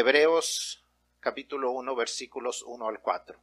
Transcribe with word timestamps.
Hebreos 0.00 0.82
capítulo 1.20 1.72
1 1.72 1.94
versículos 1.94 2.62
1 2.62 2.88
al 2.88 3.00
4. 3.00 3.38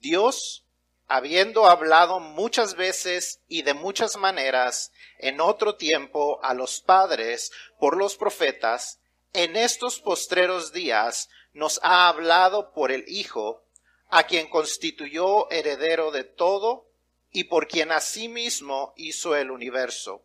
Dios, 0.00 0.64
habiendo 1.06 1.66
hablado 1.66 2.18
muchas 2.18 2.74
veces 2.74 3.40
y 3.46 3.62
de 3.62 3.72
muchas 3.72 4.16
maneras 4.16 4.90
en 5.18 5.40
otro 5.40 5.76
tiempo 5.76 6.40
a 6.42 6.54
los 6.54 6.80
padres 6.80 7.52
por 7.78 7.96
los 7.96 8.16
profetas, 8.16 8.98
en 9.32 9.54
estos 9.54 10.00
postreros 10.00 10.72
días 10.72 11.30
nos 11.52 11.78
ha 11.84 12.08
hablado 12.08 12.72
por 12.72 12.90
el 12.90 13.04
Hijo, 13.06 13.62
a 14.08 14.24
quien 14.24 14.50
constituyó 14.50 15.48
heredero 15.52 16.10
de 16.10 16.24
todo 16.24 16.88
y 17.30 17.44
por 17.44 17.68
quien 17.68 17.92
asimismo 17.92 18.92
hizo 18.96 19.36
el 19.36 19.52
universo, 19.52 20.24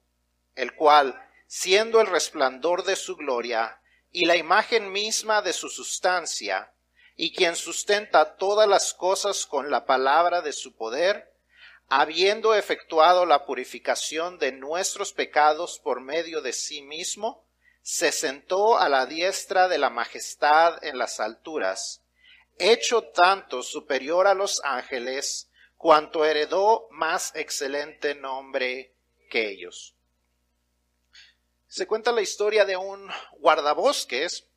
el 0.55 0.73
cual, 0.73 1.23
siendo 1.45 2.01
el 2.01 2.07
resplandor 2.07 2.83
de 2.83 2.95
su 2.95 3.15
gloria 3.15 3.79
y 4.15 4.23
la 4.23 4.37
imagen 4.37 4.93
misma 4.93 5.41
de 5.41 5.51
su 5.51 5.69
sustancia, 5.69 6.71
y 7.17 7.33
quien 7.33 7.57
sustenta 7.57 8.37
todas 8.37 8.65
las 8.65 8.93
cosas 8.93 9.45
con 9.45 9.69
la 9.69 9.85
palabra 9.85 10.41
de 10.41 10.53
su 10.53 10.73
poder, 10.73 11.33
habiendo 11.89 12.55
efectuado 12.55 13.25
la 13.25 13.45
purificación 13.45 14.39
de 14.39 14.53
nuestros 14.53 15.11
pecados 15.11 15.81
por 15.83 15.99
medio 15.99 16.41
de 16.41 16.53
sí 16.53 16.81
mismo, 16.81 17.45
se 17.81 18.13
sentó 18.13 18.77
a 18.77 18.87
la 18.87 19.05
diestra 19.05 19.67
de 19.67 19.79
la 19.79 19.89
majestad 19.89 20.81
en 20.81 20.97
las 20.97 21.19
alturas, 21.19 22.01
hecho 22.57 23.03
tanto 23.03 23.63
superior 23.63 24.27
a 24.27 24.33
los 24.33 24.61
ángeles, 24.63 25.49
cuanto 25.75 26.23
heredó 26.23 26.87
más 26.89 27.35
excelente 27.35 28.15
nombre 28.15 28.95
que 29.29 29.49
ellos. 29.49 29.94
Se 31.75 31.87
cuenta 31.87 32.13
la 32.13 32.21
historia 32.21 32.63
de 32.63 32.77
un 32.77 33.11
guardabosques 33.33 34.47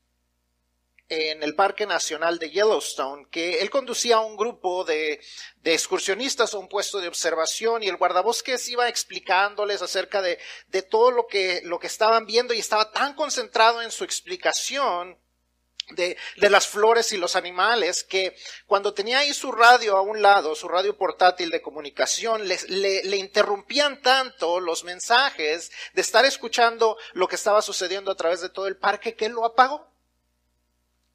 en 1.09 1.43
el 1.43 1.57
Parque 1.57 1.85
Nacional 1.85 2.39
de 2.39 2.49
Yellowstone, 2.49 3.27
que 3.29 3.61
él 3.61 3.71
conducía 3.71 4.19
a 4.19 4.21
un 4.21 4.37
grupo 4.37 4.85
de, 4.85 5.21
excursionistas 5.65 6.55
a 6.55 6.59
un 6.59 6.69
puesto 6.69 7.01
de 7.01 7.09
observación 7.09 7.83
y 7.83 7.89
el 7.89 7.97
guardabosques 7.97 8.69
iba 8.69 8.89
explicándoles 8.89 9.83
acerca 9.83 10.23
de, 10.23 10.39
de 10.69 10.83
todo 10.83 11.11
lo 11.11 11.27
que, 11.27 11.61
lo 11.65 11.81
que 11.81 11.89
estaban 11.89 12.25
viendo 12.25 12.55
y 12.55 12.61
estaba 12.61 12.93
tan 12.93 13.15
concentrado 13.15 13.83
en 13.83 13.91
su 13.91 14.05
explicación 14.05 15.19
de, 15.91 16.17
de, 16.37 16.51
las 16.51 16.67
flores 16.67 17.13
y 17.13 17.17
los 17.17 17.37
animales, 17.37 18.05
que 18.05 18.37
cuando 18.67 18.95
tenía 18.95 19.21
ahí 19.21 19.33
su 19.33 19.53
radio 19.53 19.97
a 19.97 20.03
un 20.03 20.23
lado, 20.23 20.55
su 20.55 20.69
radio 20.69 20.97
portátil 20.97 21.51
de 21.51 21.63
comunicación, 21.63 22.47
le, 22.47 22.59
le, 22.69 23.17
interrumpían 23.17 24.01
tanto 24.03 24.61
los 24.61 24.85
mensajes 24.85 25.71
de 25.95 26.01
estar 26.01 26.25
escuchando 26.25 26.97
lo 27.13 27.29
que 27.29 27.37
estaba 27.37 27.63
sucediendo 27.63 28.11
a 28.11 28.17
través 28.17 28.41
de 28.41 28.49
todo 28.49 28.67
el 28.67 28.77
parque 28.77 29.15
que 29.15 29.27
él 29.27 29.33
lo 29.33 29.45
apagó 29.45 29.89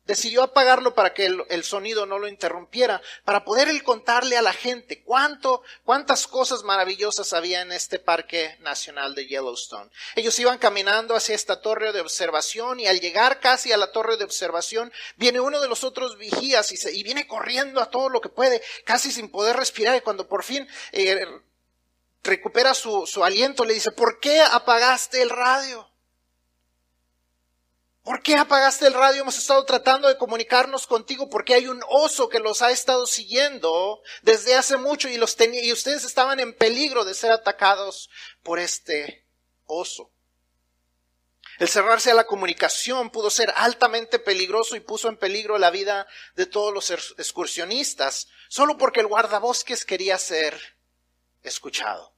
decidió 0.06 0.44
apagarlo 0.44 0.94
para 0.94 1.14
que 1.14 1.26
el, 1.26 1.64
sonido 1.64 2.06
no 2.06 2.20
lo 2.20 2.28
interrumpiera, 2.28 3.02
para 3.24 3.46
poder 3.46 3.70
él 3.70 3.84
contarle 3.84 4.38
a 4.38 4.42
la 4.42 4.54
gente 4.54 5.02
cuánto, 5.04 5.62
cuántas 5.86 6.28
cosas 6.28 6.64
maravillosas 6.64 7.34
había 7.34 7.62
en 7.62 7.72
este 7.72 8.00
parque 8.00 8.58
nacional 8.60 9.16
de 9.16 9.28
Yellowstone. 9.28 9.90
Ellos 10.16 10.38
iban 10.40 10.58
caminando 10.58 11.16
hacia 11.16 11.36
esta 11.36 11.62
torre 11.62 11.94
de 11.94 12.02
observación 12.02 12.80
y 12.80 12.88
al 12.88 13.00
llegar 13.00 13.40
casi 13.40 13.72
a 13.72 13.78
la 13.78 13.92
torre 13.92 14.18
de 14.18 14.26
observación 14.26 14.92
viene 15.16 15.40
uno 15.40 15.62
de 15.62 15.70
los 15.70 15.84
otros 15.84 16.18
vigías 16.18 16.72
y, 16.72 16.78
se, 16.78 16.94
y 16.94 17.04
viene 17.04 17.26
corriendo 17.26 17.82
a 17.82 17.90
todo 17.90 18.10
lo 18.10 18.20
que 18.20 18.30
puede, 18.30 18.62
casi 18.86 19.12
sin 19.12 19.30
poder 19.30 19.56
respirar 19.56 19.96
y 19.96 20.02
cuando 20.02 20.28
por 20.28 20.44
fin 20.44 20.68
eh, 20.92 21.26
recupera 22.24 22.74
su, 22.74 23.08
su 23.08 23.24
aliento 23.24 23.64
le 23.64 23.74
dice, 23.74 23.92
¿por 23.92 24.20
qué 24.20 24.42
apagaste 24.42 25.22
el 25.22 25.30
radio? 25.30 25.93
¿Por 28.04 28.22
qué 28.22 28.36
apagaste 28.36 28.86
el 28.86 28.94
radio? 28.94 29.22
Hemos 29.22 29.38
estado 29.38 29.64
tratando 29.64 30.10
de 30.10 30.18
comunicarnos 30.18 30.88
contigo 30.88 31.30
porque 31.30 31.54
hay 31.54 31.68
un 31.68 31.82
oso 31.88 32.28
que 32.28 32.40
los 32.40 32.62
ha 32.62 32.70
estado 32.70 33.08
siguiendo 33.08 34.02
desde 34.24 34.56
hace 34.56 34.76
mucho 34.76 35.08
y 35.08 35.16
los 35.16 35.38
y 35.40 35.72
ustedes 35.72 36.04
estaban 36.04 36.42
en 36.42 36.54
peligro 36.54 37.06
de 37.06 37.14
ser 37.14 37.32
atacados 37.32 38.10
por 38.44 38.60
este 38.60 39.26
oso. 39.66 40.12
El 41.60 41.70
cerrarse 41.70 42.12
a 42.12 42.16
la 42.16 42.26
comunicación 42.26 43.10
pudo 43.10 43.30
ser 43.30 43.54
altamente 43.56 44.20
peligroso 44.20 44.76
y 44.76 44.82
puso 44.82 45.08
en 45.08 45.16
peligro 45.16 45.58
la 45.58 45.70
vida 45.70 46.06
de 46.36 46.46
todos 46.46 46.74
los 46.74 46.92
excursionistas, 46.92 48.28
solo 48.50 48.78
porque 48.78 49.00
el 49.00 49.08
guardabosques 49.08 49.86
quería 49.86 50.18
ser 50.18 50.60
escuchado. 51.42 52.13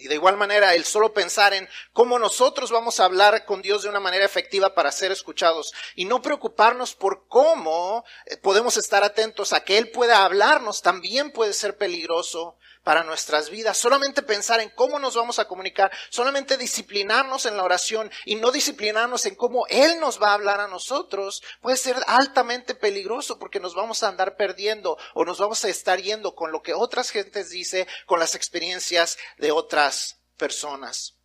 Y 0.00 0.08
de 0.08 0.14
igual 0.14 0.38
manera, 0.38 0.74
el 0.74 0.84
solo 0.84 1.12
pensar 1.12 1.52
en 1.52 1.68
cómo 1.92 2.18
nosotros 2.18 2.70
vamos 2.70 3.00
a 3.00 3.04
hablar 3.04 3.44
con 3.44 3.60
Dios 3.60 3.82
de 3.82 3.90
una 3.90 4.00
manera 4.00 4.24
efectiva 4.24 4.74
para 4.74 4.90
ser 4.92 5.12
escuchados 5.12 5.74
y 5.94 6.06
no 6.06 6.22
preocuparnos 6.22 6.94
por 6.94 7.26
cómo 7.28 8.04
eh, 8.24 8.38
podemos 8.38 8.78
estar 8.78 9.04
atentos 9.04 9.52
a 9.52 9.62
que 9.62 9.76
Él 9.76 9.90
pueda 9.90 10.24
hablarnos 10.24 10.80
también 10.80 11.30
puede 11.32 11.52
ser 11.52 11.76
peligroso 11.76 12.56
para 12.82 13.04
nuestras 13.04 13.50
vidas. 13.50 13.76
Solamente 13.76 14.22
pensar 14.22 14.60
en 14.60 14.70
cómo 14.70 14.98
nos 14.98 15.14
vamos 15.14 15.38
a 15.38 15.46
comunicar, 15.46 15.90
solamente 16.10 16.56
disciplinarnos 16.56 17.46
en 17.46 17.56
la 17.56 17.64
oración 17.64 18.10
y 18.24 18.36
no 18.36 18.50
disciplinarnos 18.50 19.26
en 19.26 19.34
cómo 19.34 19.66
Él 19.68 20.00
nos 20.00 20.20
va 20.20 20.30
a 20.30 20.34
hablar 20.34 20.60
a 20.60 20.68
nosotros 20.68 21.42
puede 21.60 21.76
ser 21.76 21.96
altamente 22.06 22.74
peligroso 22.74 23.38
porque 23.38 23.60
nos 23.60 23.74
vamos 23.74 24.02
a 24.02 24.08
andar 24.08 24.36
perdiendo 24.36 24.98
o 25.14 25.24
nos 25.24 25.38
vamos 25.38 25.64
a 25.64 25.68
estar 25.68 26.00
yendo 26.00 26.34
con 26.34 26.52
lo 26.52 26.62
que 26.62 26.74
otras 26.74 27.10
gentes 27.10 27.50
dice, 27.50 27.86
con 28.06 28.18
las 28.18 28.34
experiencias 28.34 29.18
de 29.38 29.52
otras 29.52 30.20
personas. 30.36 31.19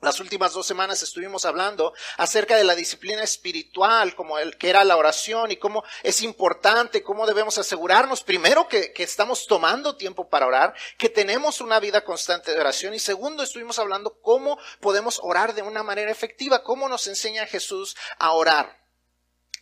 Las 0.00 0.20
últimas 0.20 0.52
dos 0.52 0.64
semanas 0.64 1.02
estuvimos 1.02 1.44
hablando 1.44 1.92
acerca 2.18 2.56
de 2.56 2.62
la 2.62 2.76
disciplina 2.76 3.24
espiritual, 3.24 4.14
como 4.14 4.38
el 4.38 4.56
que 4.56 4.70
era 4.70 4.84
la 4.84 4.96
oración 4.96 5.50
y 5.50 5.56
cómo 5.56 5.82
es 6.04 6.22
importante, 6.22 7.02
cómo 7.02 7.26
debemos 7.26 7.58
asegurarnos 7.58 8.22
primero 8.22 8.68
que, 8.68 8.92
que, 8.92 9.02
estamos 9.02 9.48
tomando 9.48 9.96
tiempo 9.96 10.28
para 10.28 10.46
orar, 10.46 10.72
que 10.98 11.08
tenemos 11.08 11.60
una 11.60 11.80
vida 11.80 12.04
constante 12.04 12.52
de 12.52 12.60
oración 12.60 12.94
y 12.94 13.00
segundo 13.00 13.42
estuvimos 13.42 13.80
hablando 13.80 14.20
cómo 14.22 14.56
podemos 14.78 15.18
orar 15.20 15.52
de 15.52 15.62
una 15.62 15.82
manera 15.82 16.12
efectiva, 16.12 16.62
cómo 16.62 16.88
nos 16.88 17.08
enseña 17.08 17.44
Jesús 17.46 17.96
a 18.20 18.30
orar. 18.34 18.78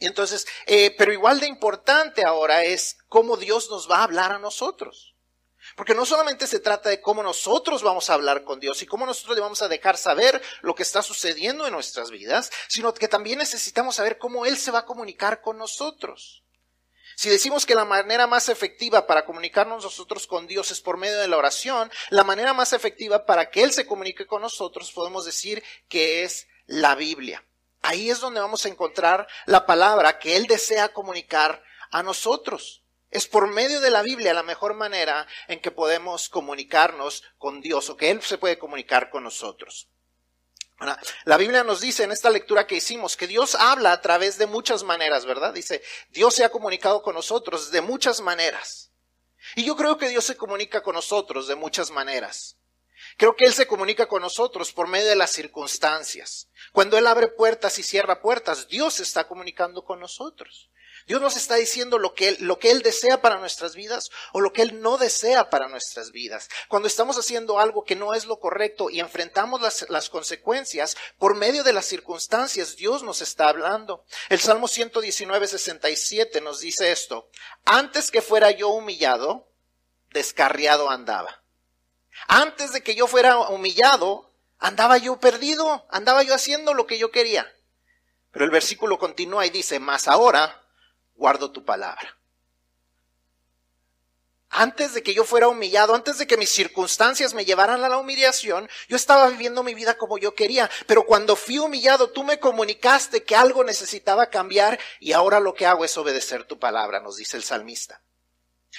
Y 0.00 0.06
entonces, 0.06 0.46
eh, 0.66 0.94
pero 0.98 1.14
igual 1.14 1.40
de 1.40 1.46
importante 1.46 2.26
ahora 2.26 2.62
es 2.62 2.98
cómo 3.08 3.38
Dios 3.38 3.70
nos 3.70 3.90
va 3.90 4.00
a 4.00 4.04
hablar 4.04 4.32
a 4.32 4.38
nosotros. 4.38 5.15
Porque 5.76 5.94
no 5.94 6.06
solamente 6.06 6.46
se 6.46 6.58
trata 6.58 6.88
de 6.88 7.02
cómo 7.02 7.22
nosotros 7.22 7.82
vamos 7.82 8.08
a 8.08 8.14
hablar 8.14 8.44
con 8.44 8.58
Dios 8.58 8.80
y 8.80 8.86
cómo 8.86 9.04
nosotros 9.04 9.36
le 9.36 9.42
vamos 9.42 9.60
a 9.60 9.68
dejar 9.68 9.98
saber 9.98 10.42
lo 10.62 10.74
que 10.74 10.82
está 10.82 11.02
sucediendo 11.02 11.66
en 11.66 11.74
nuestras 11.74 12.10
vidas, 12.10 12.50
sino 12.66 12.94
que 12.94 13.08
también 13.08 13.38
necesitamos 13.38 13.96
saber 13.96 14.16
cómo 14.16 14.46
Él 14.46 14.56
se 14.56 14.70
va 14.70 14.80
a 14.80 14.86
comunicar 14.86 15.42
con 15.42 15.58
nosotros. 15.58 16.42
Si 17.14 17.28
decimos 17.28 17.66
que 17.66 17.74
la 17.74 17.84
manera 17.84 18.26
más 18.26 18.48
efectiva 18.48 19.06
para 19.06 19.26
comunicarnos 19.26 19.84
nosotros 19.84 20.26
con 20.26 20.46
Dios 20.46 20.70
es 20.70 20.80
por 20.80 20.96
medio 20.96 21.18
de 21.18 21.28
la 21.28 21.36
oración, 21.36 21.90
la 22.08 22.24
manera 22.24 22.54
más 22.54 22.72
efectiva 22.72 23.26
para 23.26 23.50
que 23.50 23.62
Él 23.62 23.72
se 23.72 23.86
comunique 23.86 24.26
con 24.26 24.40
nosotros 24.40 24.90
podemos 24.92 25.26
decir 25.26 25.62
que 25.88 26.24
es 26.24 26.48
la 26.64 26.94
Biblia. 26.94 27.44
Ahí 27.82 28.08
es 28.08 28.20
donde 28.20 28.40
vamos 28.40 28.64
a 28.64 28.68
encontrar 28.68 29.28
la 29.44 29.66
palabra 29.66 30.18
que 30.18 30.36
Él 30.36 30.46
desea 30.46 30.94
comunicar 30.94 31.62
a 31.90 32.02
nosotros. 32.02 32.82
Es 33.10 33.26
por 33.26 33.46
medio 33.48 33.80
de 33.80 33.90
la 33.90 34.02
Biblia 34.02 34.34
la 34.34 34.42
mejor 34.42 34.74
manera 34.74 35.26
en 35.48 35.60
que 35.60 35.70
podemos 35.70 36.28
comunicarnos 36.28 37.22
con 37.38 37.60
Dios 37.60 37.88
o 37.88 37.96
que 37.96 38.10
Él 38.10 38.22
se 38.22 38.38
puede 38.38 38.58
comunicar 38.58 39.10
con 39.10 39.24
nosotros. 39.24 39.88
La 41.24 41.38
Biblia 41.38 41.64
nos 41.64 41.80
dice 41.80 42.04
en 42.04 42.12
esta 42.12 42.28
lectura 42.28 42.66
que 42.66 42.76
hicimos 42.76 43.16
que 43.16 43.26
Dios 43.26 43.54
habla 43.54 43.92
a 43.92 44.02
través 44.02 44.36
de 44.36 44.46
muchas 44.46 44.82
maneras, 44.82 45.24
¿verdad? 45.24 45.54
Dice, 45.54 45.82
Dios 46.10 46.34
se 46.34 46.44
ha 46.44 46.50
comunicado 46.50 47.02
con 47.02 47.14
nosotros 47.14 47.70
de 47.70 47.80
muchas 47.80 48.20
maneras. 48.20 48.90
Y 49.54 49.64
yo 49.64 49.76
creo 49.76 49.96
que 49.96 50.08
Dios 50.08 50.24
se 50.24 50.36
comunica 50.36 50.82
con 50.82 50.94
nosotros 50.94 51.46
de 51.46 51.54
muchas 51.54 51.90
maneras. 51.90 52.56
Creo 53.16 53.36
que 53.36 53.46
Él 53.46 53.54
se 53.54 53.66
comunica 53.66 54.06
con 54.06 54.20
nosotros 54.20 54.72
por 54.72 54.88
medio 54.88 55.08
de 55.08 55.16
las 55.16 55.30
circunstancias. 55.30 56.48
Cuando 56.72 56.98
Él 56.98 57.06
abre 57.06 57.28
puertas 57.28 57.78
y 57.78 57.82
cierra 57.82 58.20
puertas, 58.20 58.68
Dios 58.68 59.00
está 59.00 59.26
comunicando 59.26 59.84
con 59.84 60.00
nosotros. 60.00 60.70
Dios 61.06 61.20
nos 61.20 61.36
está 61.36 61.54
diciendo 61.54 61.98
lo 61.98 62.14
que, 62.14 62.28
él, 62.28 62.36
lo 62.40 62.58
que 62.58 62.72
Él 62.72 62.82
desea 62.82 63.22
para 63.22 63.38
nuestras 63.38 63.76
vidas 63.76 64.10
o 64.32 64.40
lo 64.40 64.52
que 64.52 64.62
Él 64.62 64.80
no 64.80 64.98
desea 64.98 65.50
para 65.50 65.68
nuestras 65.68 66.10
vidas. 66.10 66.48
Cuando 66.68 66.88
estamos 66.88 67.16
haciendo 67.16 67.60
algo 67.60 67.84
que 67.84 67.94
no 67.94 68.12
es 68.12 68.26
lo 68.26 68.40
correcto 68.40 68.90
y 68.90 68.98
enfrentamos 68.98 69.60
las, 69.60 69.88
las 69.88 70.10
consecuencias 70.10 70.96
por 71.16 71.36
medio 71.36 71.62
de 71.62 71.72
las 71.72 71.86
circunstancias, 71.86 72.74
Dios 72.74 73.04
nos 73.04 73.22
está 73.22 73.48
hablando. 73.48 74.04
El 74.28 74.40
Salmo 74.40 74.66
119, 74.66 75.46
67 75.46 76.40
nos 76.40 76.58
dice 76.58 76.90
esto. 76.90 77.30
Antes 77.64 78.10
que 78.10 78.20
fuera 78.20 78.50
yo 78.50 78.70
humillado, 78.70 79.48
descarriado 80.10 80.90
andaba. 80.90 81.44
Antes 82.26 82.72
de 82.72 82.82
que 82.82 82.96
yo 82.96 83.06
fuera 83.06 83.38
humillado, 83.38 84.32
andaba 84.58 84.98
yo 84.98 85.20
perdido, 85.20 85.86
andaba 85.88 86.24
yo 86.24 86.34
haciendo 86.34 86.74
lo 86.74 86.88
que 86.88 86.98
yo 86.98 87.12
quería. 87.12 87.46
Pero 88.32 88.44
el 88.44 88.50
versículo 88.50 88.98
continúa 88.98 89.46
y 89.46 89.50
dice, 89.50 89.78
más 89.78 90.08
ahora 90.08 90.65
guardo 91.16 91.50
tu 91.50 91.64
palabra. 91.64 92.16
Antes 94.48 94.94
de 94.94 95.02
que 95.02 95.12
yo 95.12 95.24
fuera 95.24 95.48
humillado, 95.48 95.94
antes 95.94 96.16
de 96.16 96.26
que 96.26 96.38
mis 96.38 96.48
circunstancias 96.48 97.34
me 97.34 97.44
llevaran 97.44 97.84
a 97.84 97.90
la 97.90 97.98
humillación, 97.98 98.70
yo 98.88 98.96
estaba 98.96 99.28
viviendo 99.28 99.62
mi 99.62 99.74
vida 99.74 99.98
como 99.98 100.16
yo 100.16 100.34
quería. 100.34 100.70
Pero 100.86 101.04
cuando 101.04 101.36
fui 101.36 101.58
humillado, 101.58 102.08
tú 102.08 102.24
me 102.24 102.40
comunicaste 102.40 103.24
que 103.24 103.36
algo 103.36 103.64
necesitaba 103.64 104.30
cambiar 104.30 104.78
y 104.98 105.12
ahora 105.12 105.40
lo 105.40 105.52
que 105.52 105.66
hago 105.66 105.84
es 105.84 105.98
obedecer 105.98 106.44
tu 106.44 106.58
palabra, 106.58 107.00
nos 107.00 107.16
dice 107.16 107.36
el 107.36 107.42
salmista. 107.42 108.02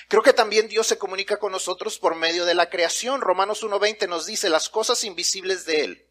Creo 0.08 0.24
que 0.24 0.34
también 0.34 0.68
Dios 0.68 0.88
se 0.88 0.98
comunica 0.98 1.38
con 1.38 1.52
nosotros 1.52 2.00
por 2.00 2.16
medio 2.16 2.46
de 2.46 2.56
la 2.56 2.70
creación. 2.70 3.22
Romanos 3.22 3.64
1.20 3.64 4.08
nos 4.08 4.26
dice 4.26 4.50
las 4.50 4.70
cosas 4.70 5.04
invisibles 5.04 5.66
de 5.66 5.84
Él, 5.84 6.08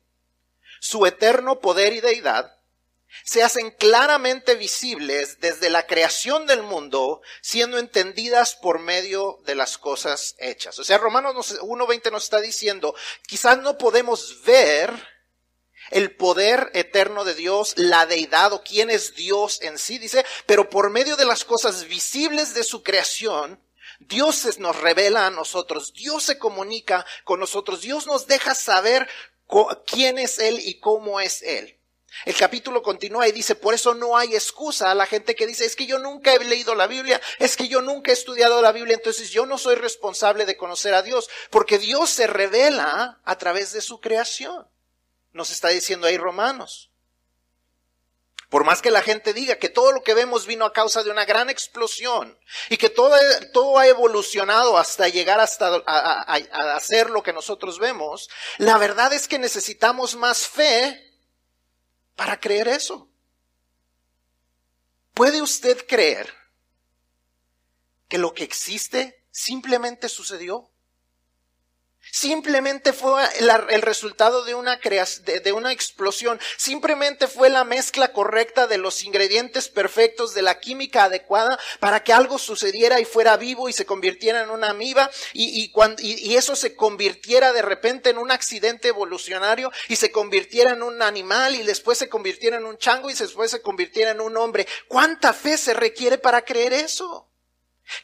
su 0.80 1.06
eterno 1.06 1.60
poder 1.60 1.92
y 1.92 2.00
deidad, 2.00 2.55
se 3.24 3.42
hacen 3.42 3.70
claramente 3.70 4.54
visibles 4.54 5.40
desde 5.40 5.70
la 5.70 5.86
creación 5.86 6.46
del 6.46 6.62
mundo, 6.62 7.22
siendo 7.40 7.78
entendidas 7.78 8.54
por 8.54 8.78
medio 8.78 9.40
de 9.44 9.54
las 9.54 9.78
cosas 9.78 10.34
hechas. 10.38 10.78
O 10.78 10.84
sea, 10.84 10.98
Romanos 10.98 11.60
1.20 11.60 12.12
nos 12.12 12.24
está 12.24 12.40
diciendo, 12.40 12.94
quizás 13.26 13.58
no 13.58 13.78
podemos 13.78 14.42
ver 14.44 14.92
el 15.90 16.14
poder 16.16 16.70
eterno 16.74 17.24
de 17.24 17.34
Dios, 17.34 17.74
la 17.76 18.06
deidad 18.06 18.52
o 18.52 18.62
quién 18.62 18.90
es 18.90 19.14
Dios 19.14 19.60
en 19.62 19.78
sí, 19.78 19.98
dice, 19.98 20.24
pero 20.46 20.68
por 20.68 20.90
medio 20.90 21.16
de 21.16 21.24
las 21.24 21.44
cosas 21.44 21.86
visibles 21.86 22.54
de 22.54 22.64
su 22.64 22.82
creación, 22.82 23.60
Dios 24.00 24.58
nos 24.58 24.76
revela 24.76 25.26
a 25.26 25.30
nosotros, 25.30 25.92
Dios 25.94 26.24
se 26.24 26.38
comunica 26.38 27.06
con 27.24 27.40
nosotros, 27.40 27.80
Dios 27.80 28.06
nos 28.06 28.26
deja 28.26 28.54
saber 28.54 29.08
quién 29.86 30.18
es 30.18 30.38
Él 30.38 30.60
y 30.60 30.80
cómo 30.80 31.20
es 31.20 31.42
Él. 31.42 31.75
El 32.24 32.36
capítulo 32.36 32.82
continúa 32.82 33.28
y 33.28 33.32
dice, 33.32 33.54
por 33.54 33.74
eso 33.74 33.94
no 33.94 34.16
hay 34.16 34.34
excusa 34.34 34.90
a 34.90 34.94
la 34.94 35.06
gente 35.06 35.34
que 35.34 35.46
dice, 35.46 35.64
es 35.64 35.76
que 35.76 35.86
yo 35.86 35.98
nunca 35.98 36.34
he 36.34 36.44
leído 36.44 36.74
la 36.74 36.86
Biblia, 36.86 37.20
es 37.38 37.56
que 37.56 37.68
yo 37.68 37.82
nunca 37.82 38.10
he 38.10 38.14
estudiado 38.14 38.62
la 38.62 38.72
Biblia, 38.72 38.94
entonces 38.94 39.30
yo 39.30 39.46
no 39.46 39.58
soy 39.58 39.76
responsable 39.76 40.46
de 40.46 40.56
conocer 40.56 40.94
a 40.94 41.02
Dios, 41.02 41.28
porque 41.50 41.78
Dios 41.78 42.10
se 42.10 42.26
revela 42.26 43.20
a 43.24 43.38
través 43.38 43.72
de 43.72 43.80
su 43.80 44.00
creación. 44.00 44.66
Nos 45.32 45.50
está 45.50 45.68
diciendo 45.68 46.06
ahí 46.06 46.16
Romanos. 46.16 46.90
Por 48.48 48.64
más 48.64 48.80
que 48.80 48.92
la 48.92 49.02
gente 49.02 49.32
diga 49.32 49.56
que 49.56 49.68
todo 49.68 49.90
lo 49.90 50.02
que 50.02 50.14
vemos 50.14 50.46
vino 50.46 50.64
a 50.64 50.72
causa 50.72 51.02
de 51.02 51.10
una 51.10 51.24
gran 51.24 51.50
explosión 51.50 52.38
y 52.70 52.76
que 52.76 52.90
todo, 52.90 53.16
todo 53.52 53.78
ha 53.78 53.88
evolucionado 53.88 54.78
hasta 54.78 55.08
llegar 55.08 55.40
hasta 55.40 55.82
a, 55.84 56.32
a 56.32 56.76
hacer 56.76 57.10
lo 57.10 57.24
que 57.24 57.32
nosotros 57.32 57.80
vemos, 57.80 58.30
la 58.58 58.78
verdad 58.78 59.12
es 59.12 59.26
que 59.26 59.40
necesitamos 59.40 60.14
más 60.14 60.46
fe 60.46 61.06
para 62.16 62.40
creer 62.40 62.66
eso. 62.68 63.08
¿Puede 65.14 65.40
usted 65.40 65.86
creer 65.86 66.32
que 68.08 68.18
lo 68.18 68.34
que 68.34 68.44
existe 68.44 69.24
simplemente 69.30 70.08
sucedió? 70.08 70.70
Simplemente 72.10 72.92
fue 72.92 73.22
el, 73.38 73.82
resultado 73.82 74.44
de 74.44 74.54
una, 74.54 74.76
de, 74.76 75.40
de 75.40 75.52
una 75.52 75.72
explosión. 75.72 76.40
Simplemente 76.56 77.26
fue 77.26 77.50
la 77.50 77.64
mezcla 77.64 78.12
correcta 78.12 78.66
de 78.66 78.78
los 78.78 79.04
ingredientes 79.04 79.68
perfectos, 79.68 80.32
de 80.32 80.42
la 80.42 80.58
química 80.60 81.04
adecuada 81.04 81.58
para 81.80 82.02
que 82.02 82.12
algo 82.12 82.38
sucediera 82.38 83.00
y 83.00 83.04
fuera 83.04 83.36
vivo 83.36 83.68
y 83.68 83.72
se 83.72 83.86
convirtiera 83.86 84.42
en 84.42 84.50
una 84.50 84.70
amiba 84.70 85.10
y, 85.32 85.62
y, 85.62 85.70
cuando, 85.70 86.02
y, 86.02 86.36
eso 86.36 86.56
se 86.56 86.74
convirtiera 86.74 87.52
de 87.52 87.62
repente 87.62 88.10
en 88.10 88.18
un 88.18 88.30
accidente 88.30 88.88
evolucionario 88.88 89.70
y 89.88 89.96
se 89.96 90.10
convirtiera 90.10 90.72
en 90.72 90.82
un 90.82 91.02
animal 91.02 91.54
y 91.54 91.62
después 91.62 91.98
se 91.98 92.08
convirtiera 92.08 92.56
en 92.56 92.66
un 92.66 92.78
chango 92.78 93.10
y 93.10 93.14
después 93.14 93.50
se 93.50 93.62
convirtiera 93.62 94.12
en 94.12 94.20
un 94.20 94.36
hombre. 94.36 94.66
¿Cuánta 94.88 95.32
fe 95.32 95.56
se 95.56 95.74
requiere 95.74 96.18
para 96.18 96.42
creer 96.42 96.72
eso? 96.72 97.28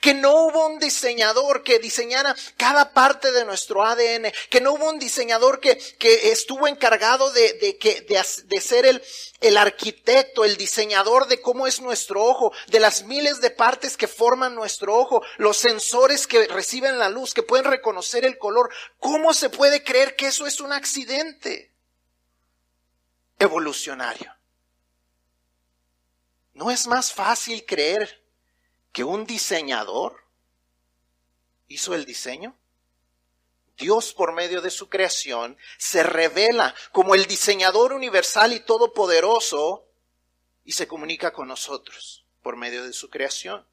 Que 0.01 0.15
no 0.15 0.33
hubo 0.47 0.67
un 0.67 0.79
diseñador 0.79 1.63
que 1.63 1.79
diseñara 1.79 2.35
cada 2.57 2.93
parte 2.93 3.33
de 3.33 3.45
nuestro 3.45 3.85
ADN, 3.85 4.33
que 4.51 4.61
no 4.61 4.73
hubo 4.73 4.89
un 4.89 4.99
diseñador 4.99 5.61
que, 5.61 5.77
que 5.99 6.31
estuvo 6.33 6.67
encargado 6.67 7.31
de, 7.33 7.53
de, 7.55 8.07
de, 8.09 8.25
de 8.45 8.61
ser 8.61 8.87
el, 8.87 9.03
el 9.41 9.57
arquitecto, 9.57 10.45
el 10.45 10.57
diseñador 10.57 11.27
de 11.27 11.41
cómo 11.41 11.67
es 11.67 11.81
nuestro 11.81 12.25
ojo, 12.25 12.53
de 12.69 12.81
las 12.81 13.05
miles 13.05 13.41
de 13.41 13.51
partes 13.51 13.97
que 13.97 14.09
forman 14.09 14.55
nuestro 14.55 14.97
ojo, 14.97 15.23
los 15.37 15.57
sensores 15.57 16.27
que 16.27 16.47
reciben 16.47 16.99
la 16.99 17.09
luz, 17.09 17.35
que 17.35 17.43
pueden 17.43 17.67
reconocer 17.67 18.25
el 18.25 18.39
color. 18.39 18.73
¿Cómo 18.99 19.35
se 19.35 19.51
puede 19.51 19.83
creer 19.83 20.17
que 20.17 20.29
eso 20.29 20.47
es 20.47 20.61
un 20.61 20.73
accidente 20.73 21.75
evolucionario? 23.39 24.33
¿No 26.55 26.71
es 26.71 26.87
más 26.87 27.13
fácil 27.13 27.65
creer 27.65 28.22
que 28.93 29.05
un 29.05 29.27
diseñador 29.27 30.25
hizo 31.69 31.95
el 31.95 32.05
diseño? 32.05 32.57
Dios 33.77 34.13
por 34.13 34.33
medio 34.33 34.61
de 34.61 34.71
su 34.71 34.89
creación 34.89 35.57
se 35.79 36.03
revela 36.03 36.75
como 36.93 37.15
el 37.15 37.27
diseñador 37.27 37.93
universal 37.93 38.53
y 38.53 38.61
todopoderoso 38.61 39.89
y 40.65 40.73
se 40.73 40.87
comunica 40.87 41.33
con 41.33 41.49
nosotros 41.49 42.25
por 42.43 42.57
medio 42.57 42.85
de 42.85 42.93
su 42.93 43.09
creación. 43.11 43.67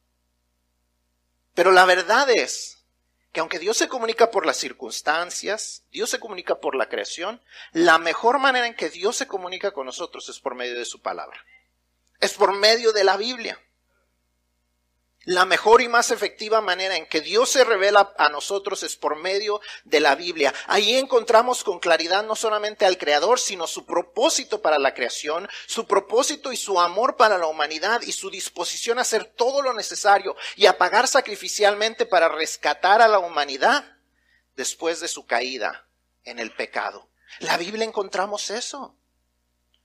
Pero 1.53 1.71
la 1.71 1.85
verdad 1.85 2.29
es 2.29 2.79
que 3.31 3.41
aunque 3.41 3.59
Dios 3.59 3.77
se 3.77 3.87
comunica 3.87 4.31
por 4.31 4.45
las 4.45 4.57
circunstancias, 4.57 5.83
Dios 5.91 6.09
se 6.09 6.19
comunica 6.19 6.59
por 6.59 6.75
la 6.75 6.89
creación, 6.89 7.41
la 7.73 7.97
mejor 7.97 8.39
manera 8.39 8.65
en 8.65 8.75
que 8.75 8.89
Dios 8.89 9.17
se 9.17 9.27
comunica 9.27 9.71
con 9.71 9.85
nosotros 9.85 10.29
es 10.29 10.39
por 10.39 10.55
medio 10.55 10.77
de 10.77 10.85
su 10.85 11.01
palabra. 11.01 11.45
Es 12.19 12.33
por 12.33 12.53
medio 12.53 12.91
de 12.91 13.03
la 13.03 13.17
Biblia. 13.17 13.61
La 15.29 15.45
mejor 15.45 15.83
y 15.83 15.87
más 15.87 16.09
efectiva 16.09 16.59
manera 16.59 16.97
en 16.97 17.05
que 17.05 17.21
Dios 17.21 17.51
se 17.51 17.63
revela 17.63 18.15
a 18.17 18.29
nosotros 18.29 18.81
es 18.81 18.95
por 18.95 19.15
medio 19.15 19.61
de 19.83 19.99
la 19.99 20.15
Biblia. 20.15 20.51
Ahí 20.65 20.95
encontramos 20.95 21.63
con 21.63 21.77
claridad 21.77 22.23
no 22.23 22.35
solamente 22.35 22.83
al 22.87 22.97
Creador, 22.97 23.39
sino 23.39 23.67
su 23.67 23.85
propósito 23.85 24.63
para 24.63 24.79
la 24.79 24.95
creación, 24.95 25.47
su 25.67 25.85
propósito 25.85 26.51
y 26.51 26.57
su 26.57 26.79
amor 26.79 27.15
para 27.15 27.37
la 27.37 27.45
humanidad 27.45 28.01
y 28.01 28.11
su 28.11 28.31
disposición 28.31 28.97
a 28.97 29.03
hacer 29.03 29.25
todo 29.25 29.61
lo 29.61 29.71
necesario 29.75 30.35
y 30.55 30.65
a 30.65 30.79
pagar 30.79 31.07
sacrificialmente 31.07 32.07
para 32.07 32.29
rescatar 32.29 32.99
a 32.99 33.07
la 33.07 33.19
humanidad 33.19 33.85
después 34.55 34.99
de 34.99 35.07
su 35.07 35.27
caída 35.27 35.87
en 36.23 36.39
el 36.39 36.55
pecado. 36.55 37.07
La 37.37 37.55
Biblia 37.57 37.85
encontramos 37.85 38.49
eso 38.49 38.98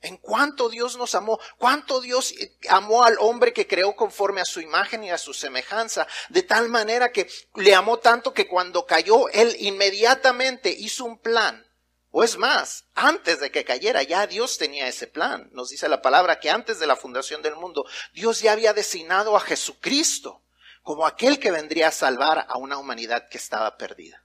en 0.05 0.19
cuánto 0.19 0.69
Dios 0.69 0.97
nos 0.97 1.15
amó, 1.15 1.41
cuánto 1.59 2.01
Dios 2.01 2.35
amó 2.69 3.05
al 3.05 3.17
hombre 3.19 3.53
que 3.53 3.67
creó 3.67 3.97
conforme 3.97 4.41
a 4.41 4.45
su 4.45 4.61
imagen 4.61 5.03
y 5.03 5.11
a 5.11 5.19
su 5.19 5.33
semejanza, 5.33 6.07
de 6.29 6.43
tal 6.43 6.69
manera 6.69 7.11
que 7.11 7.29
le 7.55 7.75
amó 7.75 7.99
tanto 7.99 8.35
que 8.35 8.47
cuando 8.47 8.87
cayó, 8.87 9.29
él 9.31 9.57
inmediatamente 9.59 10.71
hizo 10.71 11.05
un 11.05 11.19
plan. 11.19 11.67
O 12.11 12.23
es 12.23 12.37
más, 12.37 12.85
antes 12.95 13.41
de 13.41 13.51
que 13.51 13.65
cayera, 13.65 14.03
ya 14.03 14.27
Dios 14.27 14.59
tenía 14.59 14.87
ese 14.87 15.07
plan. 15.07 15.49
Nos 15.53 15.71
dice 15.71 15.89
la 15.89 16.03
palabra 16.03 16.39
que 16.39 16.51
antes 16.51 16.79
de 16.79 16.87
la 16.87 16.97
fundación 16.97 17.43
del 17.43 17.57
mundo, 17.57 17.87
Dios 18.13 18.41
ya 18.41 18.53
había 18.53 18.73
designado 18.73 19.37
a 19.37 19.41
Jesucristo 19.41 20.45
como 20.83 21.07
aquel 21.07 21.41
que 21.41 21.51
vendría 21.51 21.89
a 21.89 21.93
salvar 21.93 22.47
a 22.49 22.59
una 22.59 22.79
humanidad 22.79 23.29
que 23.29 23.39
estaba 23.39 23.77
perdida. 23.79 24.23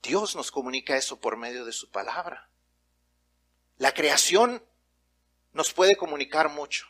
Dios 0.00 0.36
nos 0.36 0.52
comunica 0.52 0.96
eso 0.96 1.18
por 1.18 1.36
medio 1.36 1.64
de 1.64 1.72
su 1.72 1.90
palabra. 1.90 2.48
La 3.78 3.92
creación 3.92 4.62
nos 5.52 5.72
puede 5.72 5.96
comunicar 5.96 6.48
mucho. 6.48 6.86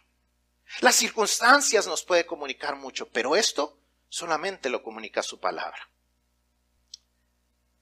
Las 0.81 0.97
circunstancias 0.97 1.87
nos 1.87 2.05
puede 2.05 2.27
comunicar 2.27 2.77
mucho, 2.77 3.09
pero 3.09 3.37
esto 3.37 3.79
solamente 4.09 4.71
lo 4.71 4.83
comunica 4.83 5.23
su 5.23 5.41
palabra. 5.41 5.89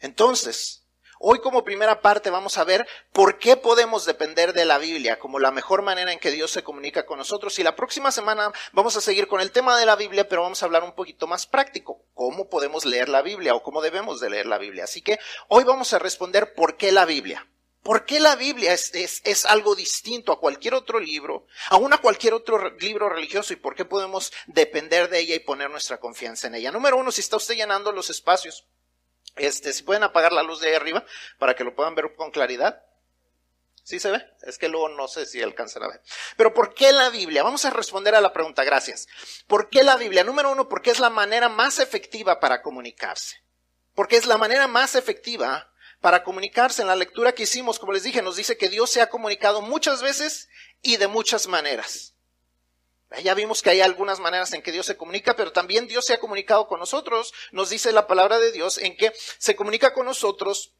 Entonces, 0.01 0.85
hoy 1.19 1.41
como 1.41 1.65
primera 1.65 2.03
parte 2.03 2.29
vamos 2.29 2.59
a 2.59 2.65
ver 2.65 2.87
por 3.13 3.39
qué 3.39 3.57
podemos 3.57 4.05
depender 4.05 4.53
de 4.53 4.67
la 4.67 4.79
Biblia 4.79 5.19
como 5.19 5.39
la 5.39 5.51
mejor 5.51 5.83
manera 5.83 6.13
en 6.13 6.19
que 6.19 6.31
Dios 6.31 6.51
se 6.51 6.63
comunica 6.63 7.07
con 7.07 7.19
nosotros. 7.19 7.59
Y 7.59 7.63
la 7.63 7.77
próxima 7.77 8.13
semana 8.13 8.53
vamos 8.73 8.97
a 8.97 9.01
seguir 9.01 9.29
con 9.29 9.41
el 9.41 9.51
tema 9.51 9.79
de 9.79 9.87
la 9.87 9.97
Biblia, 9.97 10.29
pero 10.29 10.43
vamos 10.43 10.63
a 10.63 10.67
hablar 10.67 10.85
un 10.85 10.95
poquito 10.95 11.27
más 11.27 11.47
práctico, 11.47 12.05
cómo 12.13 12.49
podemos 12.51 12.85
leer 12.85 13.09
la 13.09 13.23
Biblia 13.23 13.55
o 13.55 13.63
cómo 13.63 13.81
debemos 13.81 14.21
de 14.21 14.31
leer 14.31 14.47
la 14.47 14.59
Biblia. 14.59 14.85
Así 14.85 15.01
que 15.01 15.19
hoy 15.49 15.65
vamos 15.65 15.95
a 15.95 15.99
responder 15.99 16.53
por 16.55 16.77
qué 16.77 16.93
la 16.93 17.07
Biblia. 17.07 17.49
¿Por 17.85 18.07
qué 18.07 18.19
la 18.19 18.35
Biblia 18.35 18.73
es, 18.73 19.45
algo 19.45 19.75
distinto 19.75 20.33
a 20.33 20.41
cualquier 20.41 20.73
otro 20.73 20.99
libro, 20.99 21.47
aún 21.69 21.93
a 21.93 21.99
cualquier 21.99 22.33
otro 22.33 22.71
libro 22.79 23.11
religioso 23.11 23.53
y 23.53 23.57
por 23.57 23.75
qué 23.75 23.85
podemos 23.85 24.33
depender 24.47 25.11
de 25.11 25.21
ella 25.21 25.35
y 25.35 25.41
poner 25.41 25.69
nuestra 25.69 25.99
confianza 25.99 26.47
en 26.47 26.55
ella? 26.55 26.73
Número 26.73 26.97
uno, 26.97 27.13
si 27.13 27.21
está 27.21 27.37
usted 27.37 27.57
llenando 27.57 27.93
los 27.93 28.09
espacios, 28.09 28.67
este, 29.37 29.75
si 29.75 29.83
pueden 29.83 30.03
apagar 30.03 30.33
la 30.33 30.43
luz 30.43 30.61
de 30.61 30.69
ahí 30.69 30.75
arriba 30.75 31.05
para 31.39 31.55
que 31.55 31.63
lo 31.63 31.75
puedan 31.75 31.95
ver 31.95 32.15
con 32.17 32.31
claridad. 32.31 32.83
¿Sí 33.83 34.01
se 34.01 34.11
ve? 34.11 34.25
Es 34.41 34.57
que 34.57 34.71
luego 34.71 34.89
no 34.89 35.07
sé 35.07 35.27
si 35.27 35.43
alcanzan 35.43 35.83
a 35.83 35.89
ver. 35.89 36.01
Pero 36.39 36.55
¿por 36.55 36.73
qué 36.73 36.91
la 36.91 37.11
Biblia? 37.11 37.43
Vamos 37.43 37.67
a 37.67 37.71
responder 37.71 38.15
a 38.15 38.23
la 38.23 38.33
pregunta, 38.33 38.65
gracias. 38.65 39.09
¿Por 39.47 39.69
qué 39.69 39.85
la 39.85 39.97
Biblia? 39.97 40.25
Número 40.25 40.51
uno, 40.51 40.71
porque 40.71 40.91
es 40.91 41.01
la 41.01 41.11
manera 41.11 41.51
más 41.51 41.79
efectiva 41.79 42.41
para 42.41 42.63
comunicarse. 42.63 43.45
Porque 43.95 44.17
es 44.17 44.25
la 44.25 44.39
manera 44.39 44.69
más 44.69 44.95
efectiva 44.95 45.71
para 46.05 46.23
comunicarse. 46.23 46.83
En 46.83 46.89
la 46.89 46.97
lectura 46.97 47.33
que 47.33 47.45
hicimos, 47.45 47.79
como 47.79 47.95
les 47.95 48.03
dije, 48.03 48.21
nos 48.21 48.37
dice 48.37 48.59
que 48.59 48.69
Dios 48.69 48.91
se 48.91 49.01
ha 49.01 49.09
comunicado 49.09 49.63
muchas 49.63 50.03
veces 50.03 50.51
y 50.83 50.99
de 50.99 51.09
muchas 51.09 51.47
maneras. 51.47 52.13
Ya 53.23 53.33
vimos 53.33 53.63
que 53.63 53.71
hay 53.71 53.81
algunas 53.81 54.21
maneras 54.21 54.53
en 54.53 54.61
que 54.61 54.71
Dios 54.71 54.85
se 54.85 54.99
comunica, 54.99 55.35
pero 55.35 55.51
también 55.51 55.89
Dios 55.89 56.05
se 56.05 56.13
ha 56.13 56.21
comunicado 56.21 56.69
con 56.69 56.79
nosotros. 56.79 57.33
Nos 57.53 57.71
dice 57.71 57.91
la 57.91 58.07
palabra 58.07 58.39
de 58.39 58.53
Dios 58.53 58.77
en 58.77 58.99
que 58.99 59.15
se 59.39 59.57
comunica 59.57 59.95
con 59.95 60.05
nosotros 60.05 60.75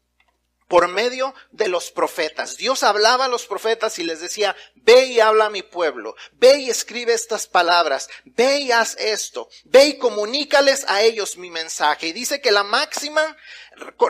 por 0.69 0.89
medio 0.89 1.35
de 1.53 1.69
los 1.69 1.91
profetas. 1.91 2.57
Dios 2.57 2.83
hablaba 2.83 3.27
a 3.27 3.29
los 3.29 3.47
profetas 3.47 3.99
y 3.99 4.03
les 4.03 4.21
decía, 4.21 4.57
ve 4.75 5.07
y 5.07 5.21
habla 5.21 5.47
a 5.47 5.51
mi 5.51 5.63
pueblo, 5.63 6.17
ve 6.33 6.59
y 6.59 6.71
escribe 6.71 7.13
estas 7.13 7.47
palabras, 7.47 8.09
ve 8.25 8.59
y 8.59 8.73
haz 8.73 8.97
esto, 8.99 9.49
ve 9.65 9.87
y 9.87 9.99
comunícales 9.99 10.85
a 10.89 11.03
ellos 11.03 11.37
mi 11.37 11.51
mensaje. 11.51 12.09
Y 12.09 12.13
dice 12.13 12.41
que 12.41 12.51
la 12.51 12.65
máxima 12.65 13.37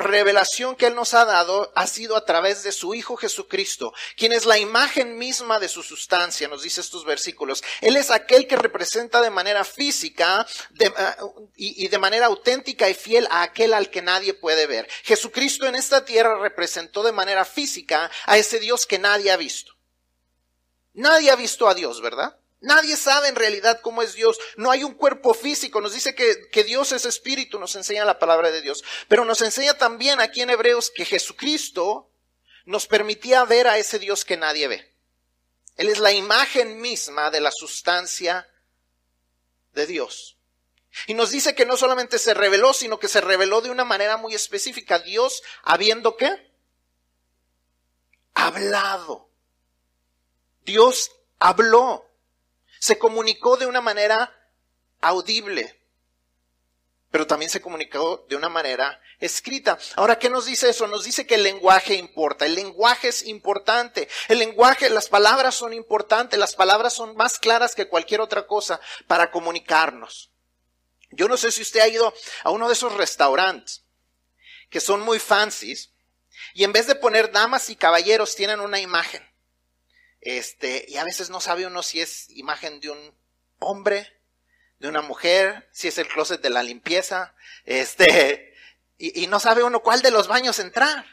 revelación 0.01 0.77
que 0.77 0.87
Él 0.87 0.95
nos 0.95 1.15
ha 1.15 1.25
dado 1.25 1.73
ha 1.75 1.87
sido 1.87 2.17
a 2.17 2.25
través 2.25 2.63
de 2.63 2.73
su 2.73 2.95
Hijo 2.95 3.17
Jesucristo, 3.17 3.93
quien 4.17 4.33
es 4.33 4.47
la 4.47 4.59
imagen 4.59 5.19
misma 5.19 5.59
de 5.59 5.69
su 5.69 5.83
sustancia, 5.83 6.49
nos 6.49 6.63
dice 6.63 6.81
estos 6.81 7.05
versículos. 7.05 7.63
Él 7.81 7.97
es 7.97 8.11
aquel 8.11 8.47
que 8.47 8.57
representa 8.57 9.21
de 9.21 9.31
manera 9.31 9.65
física 9.65 10.47
ah, 10.97 11.17
y, 11.57 11.85
y 11.85 11.89
de 11.89 11.99
manera 11.99 12.27
auténtica 12.27 12.89
y 12.89 12.95
fiel 12.95 13.27
a 13.31 13.43
aquel 13.43 13.75
al 13.75 13.91
que 13.91 14.03
nadie 14.03 14.35
puede 14.35 14.67
ver. 14.67 14.89
Jesucristo 15.03 15.67
en 15.67 15.75
esta 15.75 16.05
tierra 16.05 16.39
representó 16.39 17.03
de 17.03 17.13
manera 17.13 17.45
física 17.45 18.11
a 18.27 18.39
ese 18.39 18.61
Dios 18.61 18.87
que 18.87 18.99
nadie 18.99 19.31
ha 19.31 19.37
visto. 19.37 19.73
Nadie 20.95 21.31
ha 21.31 21.37
visto 21.37 21.69
a 21.69 21.75
Dios, 21.75 22.01
¿verdad? 22.01 22.39
Nadie 22.65 22.97
sabe 22.97 23.29
en 23.29 23.37
realidad 23.37 23.81
cómo 23.83 24.03
es 24.03 24.15
Dios. 24.15 24.39
No 24.57 24.71
hay 24.71 24.85
un 24.85 24.95
cuerpo 24.95 25.35
físico. 25.35 25.81
Nos 25.81 25.93
dice 25.93 26.15
que, 26.15 26.49
que, 26.51 26.65
Dios 26.65 26.93
es 26.93 27.05
espíritu, 27.05 27.59
nos 27.59 27.77
enseña 27.77 28.07
la 28.07 28.19
palabra 28.19 28.51
de 28.51 28.63
Dios. 28.63 28.83
Pero 29.07 29.25
nos 29.27 29.43
enseña 29.43 29.75
también 29.75 30.21
aquí 30.21 30.41
en 30.41 30.51
Hebreos 30.51 30.91
que 30.91 31.05
Jesucristo 31.05 32.11
nos 32.65 32.87
permitía 32.87 33.45
ver 33.45 33.69
a 33.69 33.77
ese 33.77 33.99
Dios 33.99 34.25
que 34.25 34.39
nadie 34.39 34.69
ve. 34.69 34.95
Él 35.77 35.91
es 35.91 35.99
la 35.99 36.13
imagen 36.13 36.81
misma 36.81 37.31
de 37.31 37.41
la 37.41 37.51
sustancia 37.51 38.49
de 39.75 39.87
Dios. 39.87 40.39
Y 41.07 41.13
nos 41.15 41.31
dice 41.31 41.55
que 41.55 41.67
no 41.67 41.77
solamente 41.77 42.19
se 42.19 42.33
reveló, 42.33 42.73
sino 42.73 42.99
que 42.99 43.09
se 43.09 43.21
reveló 43.21 43.61
de 43.61 43.71
una 43.71 43.85
manera 43.85 44.17
muy 44.17 44.35
específica. 44.35 45.01
Dios 45.01 45.43
habiendo 45.65 46.17
qué? 46.17 46.51
Hablado. 48.33 49.29
Dios 50.65 51.11
habló 51.39 52.09
se 52.85 52.99
comunicó 52.99 53.57
de 53.57 53.65
una 53.65 53.81
manera 53.81 54.31
audible, 55.01 55.81
pero 57.11 57.27
también 57.27 57.51
se 57.51 57.63
comunicó 57.63 58.27
de 58.29 58.37
una 58.37 58.51
manera 58.51 59.01
escrita. 59.21 59.79
Ahora, 59.97 60.19
¿qué 60.19 60.29
nos 60.29 60.45
dice 60.45 60.69
eso? 60.69 60.87
Nos 60.87 61.03
dice 61.03 61.27
que 61.27 61.37
el 61.37 61.45
lenguaje 61.45 61.95
importa. 61.95 62.45
El 62.45 62.55
lenguaje 62.55 63.09
es 63.09 63.23
importante. 63.23 64.07
El 64.29 64.39
lenguaje, 64.39 64.91
las 64.91 65.09
palabras 65.09 65.55
son 65.55 65.73
importantes. 65.73 66.39
Las 66.39 66.55
palabras 66.55 66.93
son 66.93 67.17
más 67.17 67.39
claras 67.39 67.75
que 67.75 67.89
cualquier 67.89 68.21
otra 68.21 68.47
cosa 68.47 68.79
para 69.07 69.31
comunicarnos. 69.31 70.31
Yo 71.11 71.27
no 71.27 71.39
sé 71.39 71.53
si 71.53 71.63
usted 71.63 71.81
ha 71.81 71.89
ido 71.89 72.13
a 72.43 72.51
uno 72.51 72.69
de 72.69 72.75
esos 72.75 72.93
restaurantes 72.93 73.87
que 74.69 74.81
son 74.81 75.01
muy 75.01 75.19
fancies 75.19 75.95
y 76.53 76.65
en 76.65 76.73
vez 76.75 76.87
de 76.87 76.97
poner 76.97 77.33
damas 77.33 77.71
y 77.71 77.77
caballeros 77.77 78.37
tienen 78.37 78.61
una 78.61 78.79
imagen. 78.79 79.27
Este, 80.25 80.87
y 80.89 80.97
a 80.97 81.05
veces 81.05 81.29
no 81.29 81.41
sabe 81.41 81.67
uno 81.67 81.83
si 81.83 82.01
es 82.01 82.31
imagen 82.31 82.81
de 82.81 82.91
un 82.91 83.15
hombre, 83.59 84.11
de 84.79 84.89
una 84.89 85.03
mujer, 85.03 85.69
si 85.71 85.89
es 85.89 85.99
el 85.99 86.09
closet 86.09 86.41
de 86.41 86.51
la 86.51 86.63
limpieza, 86.63 87.35
este, 87.65 88.55
y, 88.99 89.23
y 89.23 89.27
no 89.27 89.39
sabe 89.39 89.63
uno 89.63 89.81
cuál 89.81 90.03
de 90.03 90.11
los 90.11 90.27
baños 90.27 90.59
entrar. 90.59 91.05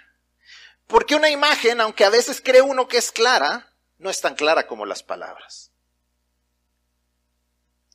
Porque 0.88 1.16
una 1.16 1.30
imagen, 1.30 1.82
aunque 1.82 2.06
a 2.06 2.10
veces 2.10 2.42
cree 2.42 2.62
uno 2.62 2.88
que 2.88 2.98
es 2.98 3.12
clara, 3.12 3.74
no 3.98 4.10
es 4.10 4.20
tan 4.22 4.36
clara 4.36 4.66
como 4.66 4.86
las 4.86 5.04
palabras. 5.04 5.72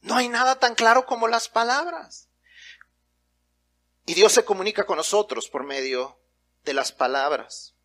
No 0.03 0.17
hay 0.17 0.29
nada 0.29 0.59
tan 0.59 0.75
claro 0.75 1.05
como 1.05 1.29
las 1.29 1.49
palabras. 1.49 2.29
Y 4.05 4.15
Dios 4.15 4.33
se 4.33 4.45
comunica 4.45 4.87
con 4.87 4.99
nosotros 4.99 5.49
por 5.49 5.65
medio 5.65 6.21
de 6.65 6.75
las 6.75 6.93
palabras. 6.93 7.75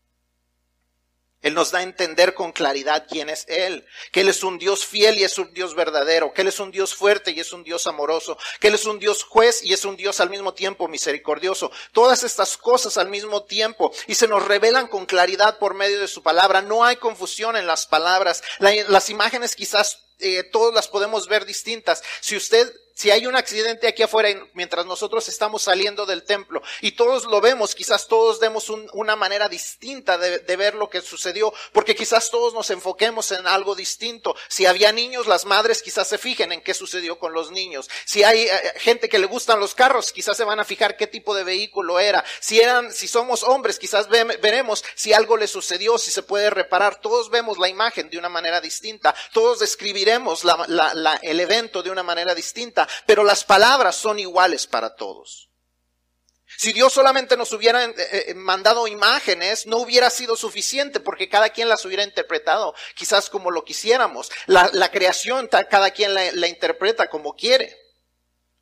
Él 1.41 1.53
nos 1.53 1.71
da 1.71 1.79
a 1.79 1.83
entender 1.83 2.33
con 2.33 2.51
claridad 2.51 3.05
quién 3.09 3.29
es 3.29 3.45
Él, 3.47 3.85
que 4.11 4.21
Él 4.21 4.29
es 4.29 4.43
un 4.43 4.59
Dios 4.59 4.85
fiel 4.85 5.17
y 5.17 5.23
es 5.23 5.37
un 5.37 5.53
Dios 5.53 5.75
verdadero, 5.75 6.33
que 6.33 6.41
Él 6.41 6.47
es 6.47 6.59
un 6.59 6.71
Dios 6.71 6.93
fuerte 6.93 7.31
y 7.31 7.39
es 7.39 7.51
un 7.51 7.63
Dios 7.63 7.87
amoroso, 7.87 8.37
que 8.59 8.67
Él 8.67 8.75
es 8.75 8.85
un 8.85 8.99
Dios 8.99 9.23
juez 9.23 9.63
y 9.63 9.73
es 9.73 9.85
un 9.85 9.97
Dios 9.97 10.19
al 10.19 10.29
mismo 10.29 10.53
tiempo 10.53 10.87
misericordioso. 10.87 11.71
Todas 11.91 12.23
estas 12.23 12.57
cosas 12.57 12.97
al 12.97 13.09
mismo 13.09 13.43
tiempo 13.43 13.91
y 14.07 14.15
se 14.15 14.27
nos 14.27 14.45
revelan 14.45 14.87
con 14.87 15.05
claridad 15.05 15.57
por 15.57 15.73
medio 15.73 15.99
de 15.99 16.07
su 16.07 16.21
palabra. 16.21 16.61
No 16.61 16.83
hay 16.83 16.97
confusión 16.97 17.55
en 17.55 17.67
las 17.67 17.87
palabras. 17.87 18.43
las 18.59 19.09
imágenes 19.09 19.55
quizás 19.55 20.03
eh, 20.21 20.43
todas 20.43 20.73
las 20.73 20.87
podemos 20.87 21.27
ver 21.27 21.45
distintas. 21.45 22.03
Si 22.21 22.35
usted 22.35 22.71
si 23.01 23.09
hay 23.09 23.25
un 23.25 23.35
accidente 23.35 23.87
aquí 23.87 24.03
afuera 24.03 24.29
mientras 24.53 24.85
nosotros 24.85 25.27
estamos 25.27 25.63
saliendo 25.63 26.05
del 26.05 26.23
templo 26.23 26.61
y 26.81 26.91
todos 26.91 27.25
lo 27.25 27.41
vemos, 27.41 27.73
quizás 27.73 28.07
todos 28.07 28.39
demos 28.39 28.69
una 28.69 29.15
manera 29.15 29.49
distinta 29.49 30.19
de, 30.19 30.55
ver 30.55 30.75
lo 30.75 30.89
que 30.89 31.01
sucedió, 31.01 31.51
porque 31.71 31.95
quizás 31.95 32.29
todos 32.29 32.53
nos 32.53 32.69
enfoquemos 32.69 33.31
en 33.31 33.47
algo 33.47 33.73
distinto. 33.73 34.35
Si 34.47 34.67
había 34.67 34.91
niños, 34.91 35.25
las 35.25 35.45
madres 35.45 35.81
quizás 35.81 36.09
se 36.09 36.19
fijen 36.19 36.51
en 36.51 36.61
qué 36.61 36.75
sucedió 36.75 37.17
con 37.17 37.33
los 37.33 37.49
niños. 37.49 37.89
Si 38.05 38.23
hay 38.23 38.41
eh, 38.41 38.73
gente 38.77 39.09
que 39.09 39.17
le 39.17 39.25
gustan 39.25 39.59
los 39.59 39.73
carros, 39.73 40.11
quizás 40.11 40.37
se 40.37 40.43
van 40.43 40.59
a 40.59 40.65
fijar 40.65 40.97
qué 40.97 41.07
tipo 41.07 41.33
de 41.33 41.43
vehículo 41.43 41.99
era. 41.99 42.23
Si 42.39 42.59
eran, 42.59 42.93
si 42.93 43.07
somos 43.07 43.41
hombres, 43.41 43.79
quizás 43.79 44.09
veremos 44.09 44.83
si 44.93 45.13
algo 45.13 45.37
le 45.37 45.47
sucedió, 45.47 45.97
si 45.97 46.11
se 46.11 46.21
puede 46.21 46.51
reparar. 46.51 47.01
Todos 47.01 47.31
vemos 47.31 47.57
la 47.57 47.69
imagen 47.69 48.09
de 48.11 48.19
una 48.19 48.29
manera 48.29 48.61
distinta. 48.61 49.15
Todos 49.33 49.59
describiremos 49.59 50.10
el 51.21 51.39
evento 51.39 51.83
de 51.83 51.89
una 51.89 52.03
manera 52.03 52.35
distinta 52.35 52.87
pero 53.05 53.23
las 53.23 53.43
palabras 53.43 53.95
son 53.95 54.19
iguales 54.19 54.67
para 54.67 54.95
todos. 54.95 55.49
Si 56.57 56.73
Dios 56.73 56.93
solamente 56.93 57.37
nos 57.37 57.53
hubiera 57.53 57.83
eh, 57.83 57.95
eh, 57.97 58.33
mandado 58.35 58.87
imágenes, 58.87 59.65
no 59.65 59.77
hubiera 59.77 60.09
sido 60.09 60.35
suficiente 60.35 60.99
porque 60.99 61.29
cada 61.29 61.49
quien 61.49 61.69
las 61.69 61.85
hubiera 61.85 62.03
interpretado 62.03 62.75
quizás 62.93 63.29
como 63.29 63.51
lo 63.51 63.63
quisiéramos. 63.63 64.29
La, 64.47 64.91
creación, 64.91 65.47
cada 65.47 65.91
quien 65.91 66.13
la, 66.13 66.31
la 66.33 66.47
interpreta 66.47 67.09
como 67.09 67.35
quiere. 67.35 67.75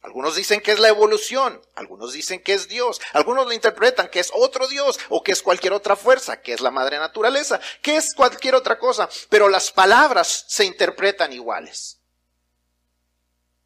Algunos 0.02 0.36
dicen 0.36 0.62
que 0.62 0.72
es 0.72 0.80
la 0.80 0.88
evolución, 0.88 1.62
algunos 1.76 2.14
dicen 2.14 2.42
que 2.42 2.54
es 2.54 2.70
Dios, 2.70 3.02
algunos 3.12 3.46
lo 3.46 3.52
interpretan 3.52 4.10
que 4.10 4.22
es 4.22 4.32
otro 4.34 4.68
Dios 4.68 4.98
o 5.10 5.22
que 5.24 5.34
es 5.34 5.42
cualquier 5.42 5.74
otra 5.74 5.98
fuerza, 5.98 6.42
que 6.42 6.54
es 6.54 6.62
la 6.62 6.72
madre 6.72 6.98
naturaleza, 6.98 7.60
que 7.82 7.98
es 7.98 8.14
cualquier 8.16 8.56
otra 8.56 8.80
cosa, 8.80 9.10
pero 9.28 9.50
las 9.50 9.72
palabras 9.72 10.46
se 10.48 10.64
interpretan 10.64 11.34
iguales. 11.34 12.00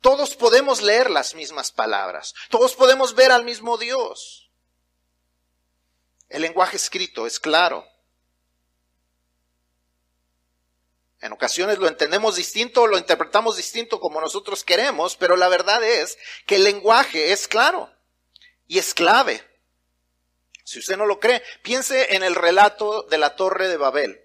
Todos 0.02 0.36
podemos 0.36 0.82
leer 0.82 1.10
las 1.10 1.34
mismas 1.34 1.72
palabras. 1.72 2.34
Todos 2.50 2.76
podemos 2.76 3.16
ver 3.16 3.32
al 3.32 3.46
mismo 3.46 3.78
Dios. 3.78 4.52
El 6.28 6.42
lenguaje 6.42 6.76
escrito 6.76 7.26
es 7.26 7.40
claro. 7.40 7.88
En 11.24 11.32
ocasiones 11.32 11.80
lo 11.80 11.88
entendemos 11.88 12.36
distinto, 12.36 12.86
lo 12.86 12.98
interpretamos 12.98 13.56
distinto 13.56 14.02
como 14.02 14.20
nosotros 14.20 14.66
queremos, 14.66 15.16
pero 15.16 15.38
la 15.38 15.48
verdad 15.48 15.82
es 15.82 16.18
que 16.46 16.56
el 16.56 16.66
lenguaje 16.66 17.32
es 17.32 17.48
claro 17.48 17.90
y 18.68 18.78
es 18.78 18.94
clave. 18.94 19.42
Si 20.66 20.80
usted 20.80 20.98
no 20.98 21.06
lo 21.06 21.22
cree, 21.22 21.42
piense 21.62 22.14
en 22.16 22.24
el 22.24 22.36
relato 22.36 23.04
de 23.04 23.18
la 23.18 23.38
torre 23.38 23.70
de 23.70 23.78
Babel. 23.78 24.20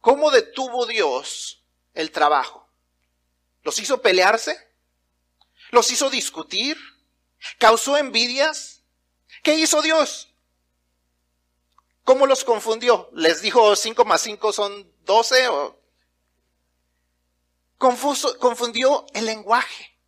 ¿Cómo 0.00 0.30
detuvo 0.30 0.86
Dios 0.86 1.62
el 1.92 2.12
trabajo? 2.12 2.66
¿Los 3.62 3.78
hizo 3.78 4.00
pelearse? 4.00 4.56
¿Los 5.70 5.90
hizo 5.90 6.08
discutir? 6.08 6.78
¿Causó 7.58 7.98
envidias? 7.98 8.84
¿Qué 9.42 9.56
hizo 9.56 9.82
Dios? 9.82 10.32
¿Cómo 12.04 12.26
los 12.26 12.42
confundió? 12.42 13.10
¿Les 13.12 13.42
dijo 13.42 13.76
5 13.76 14.06
más 14.06 14.22
5 14.22 14.54
son 14.54 14.91
12? 15.04 15.48
O... 15.48 15.78
Confuso, 17.78 18.38
confundió 18.38 19.06
el 19.14 19.26
lenguaje. 19.26 19.98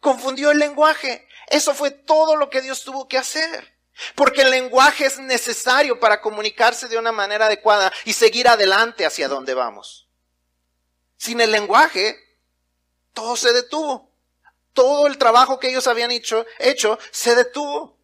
Confundió 0.00 0.50
el 0.50 0.58
lenguaje. 0.58 1.26
Eso 1.48 1.74
fue 1.74 1.90
todo 1.90 2.36
lo 2.36 2.50
que 2.50 2.62
Dios 2.62 2.82
tuvo 2.82 3.08
que 3.08 3.18
hacer. 3.18 3.76
Porque 4.14 4.42
el 4.42 4.50
lenguaje 4.50 5.06
es 5.06 5.18
necesario 5.18 5.98
para 5.98 6.20
comunicarse 6.20 6.88
de 6.88 6.98
una 6.98 7.12
manera 7.12 7.46
adecuada 7.46 7.92
y 8.04 8.12
seguir 8.12 8.48
adelante 8.48 9.06
hacia 9.06 9.28
donde 9.28 9.54
vamos. 9.54 10.08
Sin 11.16 11.40
el 11.40 11.50
lenguaje, 11.50 12.18
todo 13.12 13.36
se 13.36 13.52
detuvo. 13.52 14.10
Todo 14.74 15.06
el 15.06 15.16
trabajo 15.16 15.58
que 15.58 15.70
ellos 15.70 15.86
habían 15.86 16.10
hecho, 16.10 16.44
hecho 16.58 16.98
se 17.10 17.34
detuvo. 17.34 17.96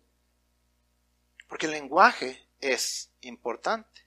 Porque 1.46 1.66
el 1.66 1.72
lenguaje 1.72 2.48
es 2.60 3.10
importante. 3.20 4.06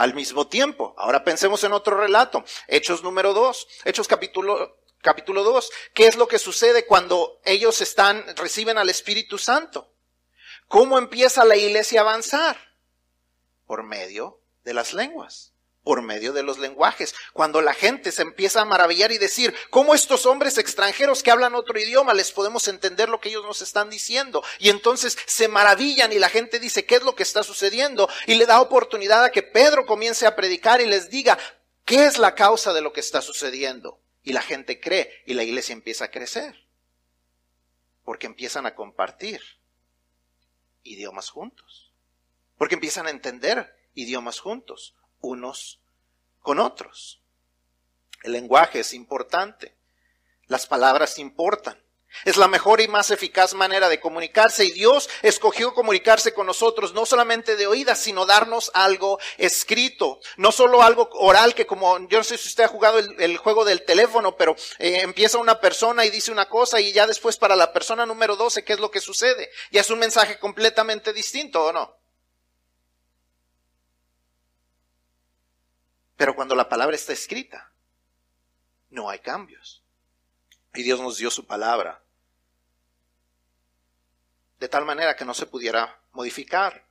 Al 0.00 0.14
mismo 0.14 0.48
tiempo, 0.48 0.94
ahora 0.96 1.24
pensemos 1.24 1.62
en 1.62 1.74
otro 1.74 1.94
relato, 1.94 2.42
Hechos 2.68 3.02
número 3.02 3.34
2, 3.34 3.68
Hechos 3.84 4.08
capítulo 4.08 4.80
capítulo 5.02 5.44
2, 5.44 5.70
¿qué 5.92 6.06
es 6.06 6.16
lo 6.16 6.26
que 6.26 6.38
sucede 6.38 6.86
cuando 6.86 7.38
ellos 7.44 7.82
están 7.82 8.24
reciben 8.34 8.78
al 8.78 8.88
Espíritu 8.88 9.36
Santo? 9.36 9.92
¿Cómo 10.68 10.96
empieza 10.96 11.44
la 11.44 11.56
iglesia 11.56 12.00
a 12.00 12.04
avanzar? 12.04 12.56
Por 13.66 13.82
medio 13.82 14.40
de 14.64 14.72
las 14.72 14.94
lenguas 14.94 15.49
por 15.82 16.02
medio 16.02 16.32
de 16.32 16.42
los 16.42 16.58
lenguajes. 16.58 17.14
Cuando 17.32 17.60
la 17.60 17.72
gente 17.72 18.12
se 18.12 18.22
empieza 18.22 18.60
a 18.60 18.66
maravillar 18.66 19.12
y 19.12 19.18
decir, 19.18 19.54
¿cómo 19.70 19.94
estos 19.94 20.26
hombres 20.26 20.58
extranjeros 20.58 21.22
que 21.22 21.30
hablan 21.30 21.54
otro 21.54 21.78
idioma 21.78 22.14
les 22.14 22.32
podemos 22.32 22.68
entender 22.68 23.08
lo 23.08 23.20
que 23.20 23.30
ellos 23.30 23.44
nos 23.44 23.62
están 23.62 23.88
diciendo? 23.88 24.44
Y 24.58 24.68
entonces 24.68 25.16
se 25.26 25.48
maravillan 25.48 26.12
y 26.12 26.18
la 26.18 26.28
gente 26.28 26.60
dice, 26.60 26.84
¿qué 26.84 26.96
es 26.96 27.02
lo 27.02 27.14
que 27.14 27.22
está 27.22 27.42
sucediendo? 27.42 28.08
Y 28.26 28.34
le 28.34 28.46
da 28.46 28.60
oportunidad 28.60 29.24
a 29.24 29.30
que 29.30 29.42
Pedro 29.42 29.86
comience 29.86 30.26
a 30.26 30.36
predicar 30.36 30.80
y 30.80 30.86
les 30.86 31.08
diga, 31.08 31.38
¿qué 31.84 32.06
es 32.06 32.18
la 32.18 32.34
causa 32.34 32.72
de 32.72 32.82
lo 32.82 32.92
que 32.92 33.00
está 33.00 33.22
sucediendo? 33.22 34.00
Y 34.22 34.32
la 34.32 34.42
gente 34.42 34.80
cree 34.80 35.22
y 35.26 35.34
la 35.34 35.44
iglesia 35.44 35.72
empieza 35.72 36.06
a 36.06 36.10
crecer. 36.10 36.66
Porque 38.04 38.26
empiezan 38.26 38.66
a 38.66 38.74
compartir 38.74 39.40
idiomas 40.82 41.30
juntos. 41.30 41.92
Porque 42.58 42.74
empiezan 42.74 43.06
a 43.06 43.10
entender 43.10 43.74
idiomas 43.94 44.40
juntos 44.40 44.94
unos 45.20 45.80
con 46.40 46.58
otros. 46.58 47.22
El 48.22 48.32
lenguaje 48.32 48.80
es 48.80 48.92
importante. 48.92 49.76
Las 50.46 50.66
palabras 50.66 51.18
importan. 51.18 51.80
Es 52.24 52.36
la 52.36 52.48
mejor 52.48 52.80
y 52.80 52.88
más 52.88 53.10
eficaz 53.10 53.54
manera 53.54 53.88
de 53.88 54.00
comunicarse 54.00 54.64
y 54.64 54.72
Dios 54.72 55.08
escogió 55.22 55.72
comunicarse 55.74 56.34
con 56.34 56.46
nosotros 56.46 56.92
no 56.92 57.06
solamente 57.06 57.54
de 57.54 57.68
oídas, 57.68 58.00
sino 58.00 58.26
darnos 58.26 58.70
algo 58.74 59.20
escrito, 59.38 60.18
no 60.36 60.50
solo 60.50 60.82
algo 60.82 61.08
oral 61.12 61.54
que 61.54 61.66
como 61.66 61.98
yo 62.08 62.18
no 62.18 62.24
sé 62.24 62.36
si 62.36 62.48
usted 62.48 62.64
ha 62.64 62.68
jugado 62.68 62.98
el, 62.98 63.36
juego 63.38 63.64
del 63.64 63.84
teléfono, 63.84 64.36
pero 64.36 64.56
eh, 64.78 65.02
empieza 65.02 65.38
una 65.38 65.60
persona 65.60 66.04
y 66.04 66.10
dice 66.10 66.32
una 66.32 66.48
cosa 66.48 66.80
y 66.80 66.92
ya 66.92 67.06
después 67.06 67.36
para 67.36 67.54
la 67.54 67.72
persona 67.72 68.04
número 68.04 68.34
12, 68.34 68.64
¿qué 68.64 68.72
es 68.72 68.80
lo 68.80 68.90
que 68.90 69.00
sucede? 69.00 69.48
Ya 69.70 69.80
es 69.80 69.90
un 69.90 70.00
mensaje 70.00 70.38
completamente 70.40 71.12
distinto, 71.12 71.64
¿o 71.64 71.72
no? 71.72 71.99
Pero 76.20 76.34
cuando 76.34 76.54
la 76.54 76.68
palabra 76.68 76.96
está 76.96 77.14
escrita, 77.14 77.72
no 78.90 79.08
hay 79.08 79.20
cambios. 79.20 79.82
Y 80.74 80.82
Dios 80.82 81.00
nos 81.00 81.16
dio 81.16 81.30
su 81.30 81.46
palabra 81.46 82.04
de 84.58 84.68
tal 84.68 84.84
manera 84.84 85.16
que 85.16 85.24
no 85.24 85.32
se 85.32 85.46
pudiera 85.46 85.98
modificar. 86.12 86.86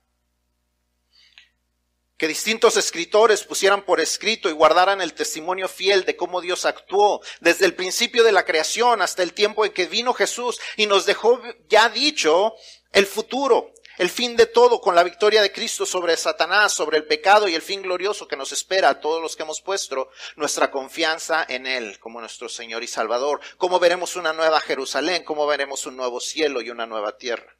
Que 2.16 2.26
distintos 2.26 2.76
escritores 2.76 3.44
pusieran 3.44 3.84
por 3.84 4.00
escrito 4.00 4.48
y 4.48 4.52
guardaran 4.52 5.00
el 5.00 5.14
testimonio 5.14 5.68
fiel 5.68 6.04
de 6.04 6.16
cómo 6.16 6.40
Dios 6.40 6.64
actuó 6.64 7.20
desde 7.38 7.66
el 7.66 7.76
principio 7.76 8.24
de 8.24 8.32
la 8.32 8.44
creación 8.44 9.00
hasta 9.00 9.22
el 9.22 9.32
tiempo 9.32 9.64
en 9.64 9.72
que 9.72 9.86
vino 9.86 10.12
Jesús 10.12 10.58
y 10.76 10.86
nos 10.86 11.06
dejó 11.06 11.40
ya 11.68 11.88
dicho 11.88 12.56
el 12.90 13.06
futuro 13.06 13.72
el 14.00 14.08
fin 14.08 14.34
de 14.34 14.46
todo 14.46 14.80
con 14.80 14.94
la 14.94 15.02
victoria 15.02 15.42
de 15.42 15.52
Cristo 15.52 15.84
sobre 15.84 16.16
Satanás, 16.16 16.72
sobre 16.72 16.96
el 16.96 17.04
pecado 17.04 17.48
y 17.48 17.54
el 17.54 17.60
fin 17.60 17.82
glorioso 17.82 18.26
que 18.26 18.34
nos 18.34 18.50
espera 18.50 18.88
a 18.88 18.98
todos 18.98 19.20
los 19.20 19.36
que 19.36 19.42
hemos 19.42 19.60
puesto 19.60 20.08
nuestra 20.36 20.70
confianza 20.70 21.44
en 21.46 21.66
Él 21.66 21.98
como 21.98 22.18
nuestro 22.18 22.48
Señor 22.48 22.82
y 22.82 22.86
Salvador. 22.86 23.42
Cómo 23.58 23.78
veremos 23.78 24.16
una 24.16 24.32
nueva 24.32 24.58
Jerusalén, 24.62 25.22
cómo 25.22 25.46
veremos 25.46 25.84
un 25.84 25.98
nuevo 25.98 26.18
cielo 26.18 26.62
y 26.62 26.70
una 26.70 26.86
nueva 26.86 27.18
tierra. 27.18 27.58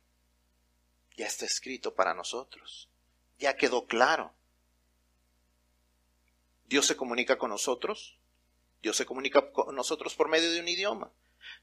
Ya 1.15 1.27
está 1.27 1.45
escrito 1.45 1.95
para 1.95 2.15
nosotros. 2.15 2.89
Ya 3.39 3.55
quedó 3.59 3.85
claro. 3.85 4.33
Dios 6.65 6.87
se 6.87 6.97
comunica 6.97 7.37
con 7.37 7.51
nosotros. 7.51 8.17
Dios 8.81 8.97
se 8.97 9.05
comunica 9.05 9.53
con 9.53 9.77
nosotros 9.77 10.15
por 10.15 10.31
medio 10.31 10.51
de 10.51 10.61
un 10.61 10.69
idioma. 10.69 11.13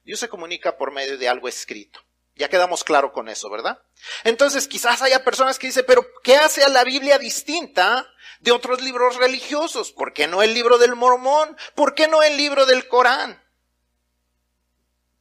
Dios 0.04 0.20
se 0.20 0.30
comunica 0.30 0.78
por 0.78 0.92
medio 0.92 1.18
de 1.18 1.28
algo 1.28 1.48
escrito. 1.48 2.00
Ya 2.38 2.50
quedamos 2.50 2.84
claro 2.84 3.12
con 3.12 3.30
eso, 3.30 3.50
¿verdad? 3.50 3.82
Entonces 4.24 4.68
quizás 4.68 5.02
haya 5.02 5.24
personas 5.24 5.58
que 5.58 5.68
dicen, 5.68 5.86
pero 5.88 6.06
¿qué 6.24 6.38
hace 6.38 6.64
a 6.64 6.70
la 6.70 6.84
Biblia 6.84 7.18
distinta 7.18 8.08
de 8.40 8.52
otros 8.52 8.82
libros 8.82 9.16
religiosos? 9.16 9.92
¿Por 9.92 10.14
qué 10.14 10.28
no 10.28 10.44
el 10.44 10.54
libro 10.54 10.78
del 10.78 10.96
Mormón? 10.96 11.58
¿Por 11.74 11.96
qué 11.96 12.08
no 12.08 12.22
el 12.22 12.38
libro 12.38 12.66
del 12.66 12.88
Corán? 12.88 13.44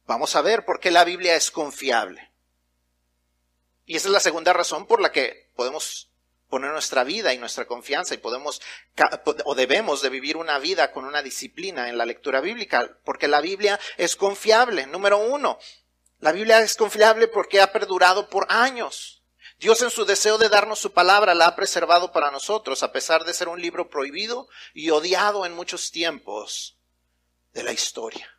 Vamos 0.05 0.35
a 0.35 0.41
ver 0.41 0.63
por 0.63 0.79
qué 0.79 0.91
la 0.91 1.03
Biblia 1.03 1.35
es 1.35 1.51
confiable. 1.51 2.31
Y 3.85 3.95
esa 3.95 4.09
es 4.09 4.13
la 4.13 4.19
segunda 4.19 4.53
razón 4.53 4.85
por 4.85 5.01
la 5.01 5.11
que 5.11 5.51
podemos 5.55 6.11
poner 6.49 6.71
nuestra 6.71 7.03
vida 7.03 7.33
y 7.33 7.37
nuestra 7.37 7.65
confianza 7.65 8.13
y 8.13 8.17
podemos 8.17 8.61
o 9.43 9.55
debemos 9.55 10.01
de 10.01 10.09
vivir 10.09 10.37
una 10.37 10.59
vida 10.59 10.91
con 10.91 11.05
una 11.05 11.21
disciplina 11.21 11.89
en 11.89 11.97
la 11.97 12.05
lectura 12.05 12.41
bíblica, 12.41 12.97
porque 13.03 13.27
la 13.27 13.41
Biblia 13.41 13.79
es 13.97 14.15
confiable. 14.15 14.85
Número 14.87 15.17
uno, 15.17 15.57
la 16.19 16.31
Biblia 16.31 16.59
es 16.61 16.75
confiable 16.75 17.27
porque 17.27 17.61
ha 17.61 17.71
perdurado 17.71 18.29
por 18.29 18.47
años. 18.49 19.23
Dios 19.59 19.81
en 19.81 19.91
su 19.91 20.05
deseo 20.05 20.37
de 20.37 20.49
darnos 20.49 20.79
su 20.79 20.91
palabra 20.91 21.35
la 21.35 21.47
ha 21.47 21.55
preservado 21.55 22.11
para 22.11 22.31
nosotros, 22.31 22.83
a 22.83 22.91
pesar 22.91 23.23
de 23.23 23.33
ser 23.33 23.47
un 23.47 23.61
libro 23.61 23.89
prohibido 23.89 24.47
y 24.73 24.89
odiado 24.89 25.45
en 25.45 25.53
muchos 25.53 25.91
tiempos 25.91 26.77
de 27.53 27.63
la 27.63 27.71
historia. 27.71 28.29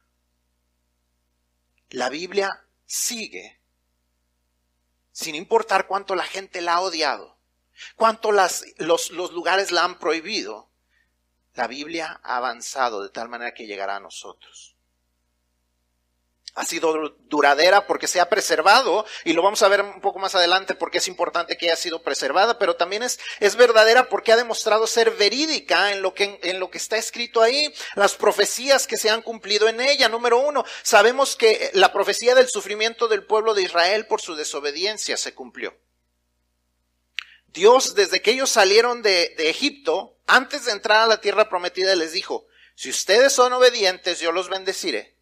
La 1.90 2.08
Biblia 2.08 2.66
sigue, 2.84 3.60
sin 5.12 5.34
importar 5.34 5.86
cuánto 5.86 6.14
la 6.14 6.24
gente 6.24 6.60
la 6.60 6.74
ha 6.74 6.80
odiado, 6.80 7.38
cuánto 7.96 8.30
las, 8.32 8.64
los, 8.76 9.10
los 9.10 9.32
lugares 9.32 9.72
la 9.72 9.84
han 9.84 9.98
prohibido, 9.98 10.70
la 11.54 11.66
Biblia 11.66 12.20
ha 12.22 12.36
avanzado 12.36 13.02
de 13.02 13.10
tal 13.10 13.28
manera 13.28 13.54
que 13.54 13.66
llegará 13.66 13.96
a 13.96 14.00
nosotros 14.00 14.77
ha 16.58 16.64
sido 16.64 17.10
duradera 17.28 17.86
porque 17.86 18.08
se 18.08 18.20
ha 18.20 18.28
preservado, 18.28 19.06
y 19.24 19.32
lo 19.32 19.42
vamos 19.42 19.62
a 19.62 19.68
ver 19.68 19.80
un 19.82 20.00
poco 20.00 20.18
más 20.18 20.34
adelante 20.34 20.74
porque 20.74 20.98
es 20.98 21.06
importante 21.06 21.56
que 21.56 21.66
haya 21.66 21.76
sido 21.76 22.02
preservada, 22.02 22.58
pero 22.58 22.74
también 22.74 23.04
es, 23.04 23.20
es 23.38 23.54
verdadera 23.54 24.08
porque 24.08 24.32
ha 24.32 24.36
demostrado 24.36 24.88
ser 24.88 25.12
verídica 25.12 25.92
en 25.92 26.02
lo, 26.02 26.14
que, 26.14 26.40
en 26.42 26.58
lo 26.58 26.68
que 26.68 26.78
está 26.78 26.96
escrito 26.96 27.42
ahí, 27.42 27.72
las 27.94 28.14
profecías 28.14 28.88
que 28.88 28.96
se 28.96 29.08
han 29.08 29.22
cumplido 29.22 29.68
en 29.68 29.80
ella. 29.80 30.08
Número 30.08 30.38
uno, 30.38 30.64
sabemos 30.82 31.36
que 31.36 31.70
la 31.74 31.92
profecía 31.92 32.34
del 32.34 32.48
sufrimiento 32.48 33.06
del 33.06 33.24
pueblo 33.24 33.54
de 33.54 33.62
Israel 33.62 34.06
por 34.06 34.20
su 34.20 34.34
desobediencia 34.34 35.16
se 35.16 35.34
cumplió. 35.34 35.78
Dios, 37.46 37.94
desde 37.94 38.20
que 38.20 38.32
ellos 38.32 38.50
salieron 38.50 39.02
de, 39.02 39.32
de 39.36 39.48
Egipto, 39.48 40.18
antes 40.26 40.64
de 40.64 40.72
entrar 40.72 41.02
a 41.02 41.06
la 41.06 41.20
tierra 41.20 41.48
prometida, 41.48 41.94
les 41.94 42.12
dijo, 42.12 42.46
si 42.74 42.90
ustedes 42.90 43.32
son 43.32 43.52
obedientes, 43.52 44.18
yo 44.18 44.32
los 44.32 44.48
bendeciré 44.48 45.17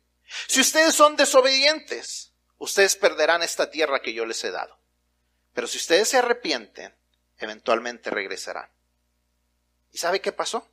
si 0.46 0.60
ustedes 0.60 0.94
son 0.94 1.16
desobedientes, 1.16 2.32
ustedes 2.58 2.96
perderán 2.96 3.42
esta 3.42 3.70
tierra 3.70 4.00
que 4.00 4.12
yo 4.12 4.24
les 4.24 4.42
he 4.44 4.50
dado. 4.50 4.78
Pero 5.52 5.66
si 5.66 5.78
ustedes 5.78 6.08
se 6.08 6.18
arrepienten, 6.18 6.94
eventualmente 7.38 8.10
regresarán. 8.10 8.70
¿Y 9.92 9.98
sabe 9.98 10.20
qué 10.20 10.32
pasó? 10.32 10.68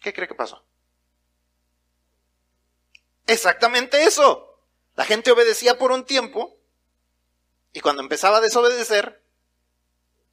¿Qué 0.00 0.12
cree 0.12 0.28
que 0.28 0.34
pasó? 0.34 0.64
Exactamente 3.26 4.04
eso. 4.04 4.60
La 4.96 5.04
gente 5.04 5.30
obedecía 5.30 5.78
por 5.78 5.92
un 5.92 6.04
tiempo 6.04 6.56
y 7.72 7.80
cuando 7.80 8.02
empezaba 8.02 8.38
a 8.38 8.40
desobedecer, 8.40 9.22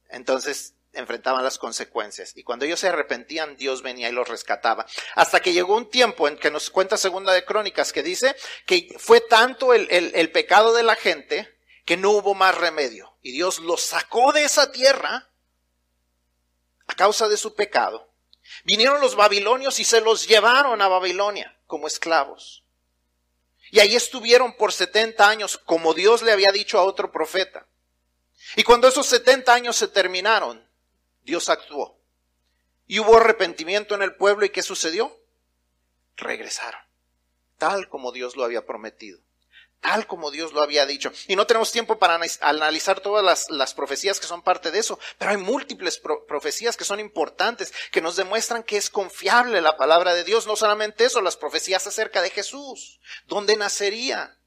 entonces 0.08 0.74
enfrentaban 1.00 1.44
las 1.44 1.58
consecuencias. 1.58 2.36
Y 2.36 2.42
cuando 2.42 2.64
ellos 2.64 2.80
se 2.80 2.88
arrepentían, 2.88 3.56
Dios 3.56 3.82
venía 3.82 4.08
y 4.08 4.12
los 4.12 4.28
rescataba. 4.28 4.86
Hasta 5.14 5.40
que 5.40 5.52
llegó 5.52 5.76
un 5.76 5.90
tiempo 5.90 6.28
en 6.28 6.36
que 6.36 6.50
nos 6.50 6.70
cuenta 6.70 6.96
Segunda 6.96 7.32
de 7.32 7.44
Crónicas 7.44 7.92
que 7.92 8.02
dice 8.02 8.34
que 8.66 8.94
fue 8.98 9.20
tanto 9.20 9.74
el, 9.74 9.88
el 9.90 10.30
pecado 10.30 10.74
de 10.74 10.82
la 10.82 10.96
gente 10.96 11.58
que 11.84 11.96
no 11.96 12.10
hubo 12.10 12.34
más 12.34 12.56
remedio. 12.56 13.16
Y 13.22 13.32
Dios 13.32 13.60
los 13.60 13.82
sacó 13.82 14.32
de 14.32 14.44
esa 14.44 14.72
tierra 14.72 15.30
a 16.86 16.94
causa 16.94 17.28
de 17.28 17.36
su 17.36 17.54
pecado. 17.54 18.12
Vinieron 18.64 19.00
los 19.00 19.14
babilonios 19.14 19.80
y 19.80 19.84
se 19.84 20.00
los 20.00 20.26
llevaron 20.26 20.82
a 20.82 20.88
Babilonia 20.88 21.58
como 21.66 21.86
esclavos. 21.86 22.64
Y 23.70 23.80
ahí 23.80 23.94
estuvieron 23.94 24.54
por 24.54 24.72
70 24.72 25.28
años, 25.28 25.58
como 25.58 25.94
Dios 25.94 26.22
le 26.22 26.32
había 26.32 26.50
dicho 26.52 26.78
a 26.78 26.84
otro 26.84 27.12
profeta. 27.12 27.66
Y 28.56 28.62
cuando 28.62 28.88
esos 28.88 29.06
70 29.06 29.52
años 29.52 29.76
se 29.76 29.88
terminaron, 29.88 30.67
Dios 31.28 31.50
actuó. 31.50 32.00
Y 32.86 33.00
hubo 33.00 33.18
arrepentimiento 33.18 33.94
en 33.94 34.00
el 34.00 34.16
pueblo 34.16 34.46
y 34.46 34.48
¿qué 34.48 34.62
sucedió? 34.62 35.14
Regresaron, 36.16 36.80
tal 37.58 37.90
como 37.90 38.12
Dios 38.12 38.34
lo 38.34 38.44
había 38.44 38.64
prometido, 38.64 39.20
tal 39.80 40.06
como 40.06 40.30
Dios 40.30 40.54
lo 40.54 40.62
había 40.62 40.86
dicho. 40.86 41.12
Y 41.26 41.36
no 41.36 41.46
tenemos 41.46 41.70
tiempo 41.70 41.98
para 41.98 42.18
analizar 42.40 43.00
todas 43.00 43.46
las, 43.50 43.74
profecías 43.74 44.18
que 44.18 44.26
son 44.26 44.40
parte 44.40 44.70
de 44.70 44.78
eso, 44.78 44.98
pero 45.18 45.32
hay 45.32 45.36
múltiples 45.36 46.00
profecías 46.26 46.78
que 46.78 46.86
son 46.86 46.98
importantes, 46.98 47.74
que 47.92 48.00
nos 48.00 48.16
demuestran 48.16 48.62
que 48.62 48.78
es 48.78 48.88
confiable 48.88 49.60
la 49.60 49.76
palabra 49.76 50.14
de 50.14 50.24
Dios. 50.24 50.46
No 50.46 50.56
solamente 50.56 51.04
eso, 51.04 51.20
las 51.20 51.36
profecías 51.36 51.86
acerca 51.86 52.22
de 52.22 52.30
Jesús, 52.30 53.00
dónde 53.26 53.54
nacería, 53.54 54.38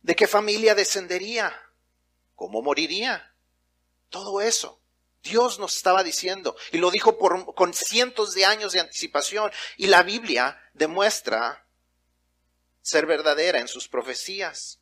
de 0.00 0.16
qué 0.16 0.26
familia 0.26 0.74
descendería, 0.74 1.54
cómo 2.34 2.62
moriría, 2.62 3.34
todo 4.08 4.40
eso. 4.40 4.80
Dios 5.24 5.58
nos 5.58 5.74
estaba 5.74 6.04
diciendo 6.04 6.54
y 6.70 6.78
lo 6.78 6.90
dijo 6.90 7.18
por, 7.18 7.54
con 7.54 7.72
cientos 7.74 8.34
de 8.34 8.44
años 8.44 8.72
de 8.72 8.80
anticipación 8.80 9.50
y 9.76 9.86
la 9.86 10.02
Biblia 10.02 10.60
demuestra 10.74 11.66
ser 12.82 13.06
verdadera 13.06 13.58
en 13.58 13.66
sus 13.66 13.88
profecías. 13.88 14.78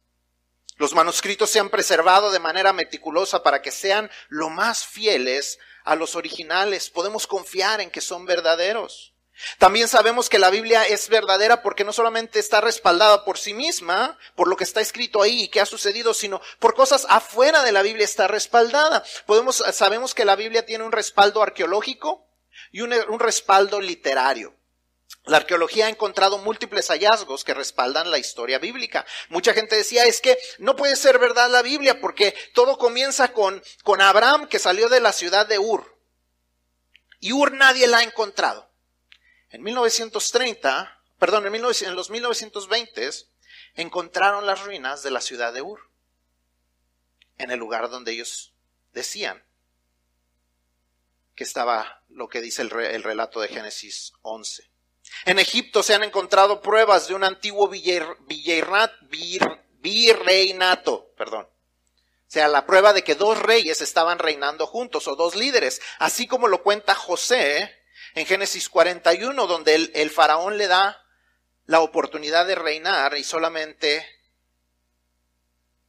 Los 0.77 0.95
manuscritos 0.95 1.49
se 1.49 1.61
han 1.61 1.71
preservado 1.71 2.33
de 2.33 2.41
manera 2.41 2.73
meticulosa 2.73 3.45
para 3.45 3.63
que 3.63 3.71
sean 3.71 4.11
lo 4.29 4.51
más 4.51 4.85
fieles 4.85 5.61
a 5.85 5.95
los 5.95 6.17
originales. 6.17 6.91
Podemos 6.91 7.29
confiar 7.29 7.81
en 7.81 7.91
que 7.91 8.01
son 8.01 8.27
verdaderos. 8.27 9.15
También 9.59 9.89
sabemos 9.89 10.29
que 10.29 10.39
la 10.39 10.51
Biblia 10.51 10.85
es 10.85 11.09
verdadera 11.09 11.63
porque 11.63 11.85
no 11.85 11.93
solamente 11.93 12.39
está 12.39 12.61
respaldada 12.61 13.25
por 13.25 13.39
sí 13.39 13.55
misma, 13.55 14.19
por 14.37 14.49
lo 14.49 14.57
que 14.57 14.65
está 14.65 14.81
escrito 14.81 15.23
ahí 15.23 15.45
y 15.45 15.49
que 15.49 15.61
ha 15.61 15.67
sucedido, 15.67 16.15
sino 16.15 16.41
por 16.59 16.75
cosas 16.75 17.07
afuera 17.09 17.63
de 17.63 17.73
la 17.73 17.83
Biblia 17.83 18.05
está 18.05 18.29
respaldada. 18.29 19.03
Podemos, 19.27 19.65
sabemos 19.73 20.15
que 20.15 20.25
la 20.25 20.37
Biblia 20.37 20.67
tiene 20.67 20.85
un 20.85 20.93
respaldo 20.93 21.43
arqueológico 21.43 22.27
y 22.71 22.83
un, 22.83 22.93
un 22.93 23.21
respaldo 23.21 23.81
literario. 23.81 24.55
La 25.25 25.37
arqueología 25.37 25.87
ha 25.87 25.91
encontrado 25.91 26.39
múltiples 26.39 26.89
hallazgos 26.89 27.45
que 27.45 27.55
respaldan 27.55 28.11
la 28.11 28.19
historia 28.19 28.59
bíblica. 28.59 29.07
Mucha 29.29 29.55
gente 29.55 29.77
decía, 29.77 30.05
es 30.05 30.21
que 30.21 30.37
no 30.59 30.75
puede 30.75 30.97
ser 30.97 31.19
verdad 31.19 31.49
la 31.49 31.63
Biblia 31.63 32.01
porque 32.01 32.35
todo 32.55 32.77
comienza 32.77 33.33
con, 33.33 33.63
con 33.85 34.01
Abraham 34.01 34.49
que 34.49 34.59
salió 34.59 34.89
de 34.89 35.01
la 35.01 35.13
ciudad 35.13 35.47
de 35.47 35.59
Ur. 35.59 35.97
Y 37.21 37.33
Ur 37.33 37.53
nadie 37.53 37.87
la 37.87 37.99
ha 37.99 38.03
encontrado. 38.03 38.72
En 39.53 39.63
1930, 39.63 41.03
perdón, 41.19 41.47
en, 41.47 41.95
los 41.95 42.11
1920 42.11 43.11
encontraron 43.75 44.47
las 44.47 44.65
ruinas 44.65 45.03
de 45.03 45.11
la 45.11 45.21
ciudad 45.21 45.53
de 45.53 45.61
Ur, 45.61 45.91
en 47.37 47.51
el 47.51 47.59
lugar 47.59 47.91
donde 47.91 48.13
ellos 48.13 48.55
decían 48.95 49.45
que 51.35 51.45
estaba 51.45 52.03
lo 52.09 52.29
que 52.29 52.41
dice 52.41 52.63
el, 52.63 52.73
el 52.73 53.03
relato 53.03 53.41
de 53.41 53.49
Génesis 53.49 54.15
11. 54.23 54.71
En 55.27 55.39
Egipto 55.39 55.83
se 55.83 55.95
han 55.95 56.03
encontrado 56.03 56.63
pruebas 56.63 57.09
de 57.09 57.15
un 57.15 57.25
antiguo 57.25 57.69
virreinato, 59.81 61.13
perdón. 61.15 61.45
O 61.45 62.31
sea, 62.33 62.49
la 62.49 62.65
prueba 62.65 62.95
de 62.95 63.05
que 63.05 63.17
dos 63.17 63.39
reyes 63.39 63.83
estaban 63.83 64.19
reinando 64.19 64.67
juntos 64.67 65.07
o 65.09 65.15
dos 65.15 65.37
líderes, 65.37 65.83
así 65.99 66.27
como 66.27 66.49
lo 66.49 66.63
cuenta 66.63 66.95
José 66.95 67.82
en 68.15 68.27
Génesis 68.27 68.69
41, 68.69 69.47
donde 69.47 69.91
el, 69.95 70.11
faraón 70.11 70.59
le 70.59 70.67
da 70.67 71.05
la 71.67 71.81
oportunidad 71.81 72.47
de 72.47 72.55
reinar 72.55 73.17
y 73.17 73.25
solamente 73.25 74.07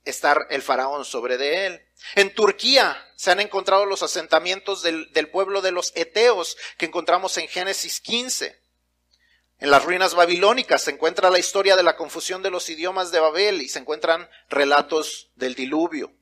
estar 0.06 0.48
el 0.50 0.62
faraón 0.62 1.06
sobre 1.06 1.38
de 1.38 1.66
él. 1.68 1.86
En 2.16 2.34
Turquía 2.34 2.98
se 3.16 3.32
han 3.32 3.40
encontrado 3.40 3.86
los 3.86 4.04
asentamientos 4.04 4.84
del, 4.84 5.12
del, 5.14 5.30
pueblo 5.30 5.62
de 5.62 5.72
los 5.72 5.92
Eteos 5.96 6.58
que 6.78 6.86
encontramos 6.86 7.38
en 7.38 7.48
Génesis 7.48 8.02
15. 8.02 8.62
En 9.60 9.72
las 9.72 9.84
ruinas 9.86 10.14
babilónicas 10.14 10.82
se 10.84 10.92
encuentra 10.92 11.30
la 11.30 11.40
historia 11.40 11.76
de 11.76 11.84
la 11.84 11.96
confusión 11.96 12.44
de 12.44 12.52
los 12.52 12.70
idiomas 12.70 13.12
de 13.12 13.20
Babel 13.20 13.62
y 13.62 13.70
se 13.70 13.80
encuentran 13.80 14.30
relatos 14.50 15.32
del 15.36 15.56
diluvio. 15.56 16.14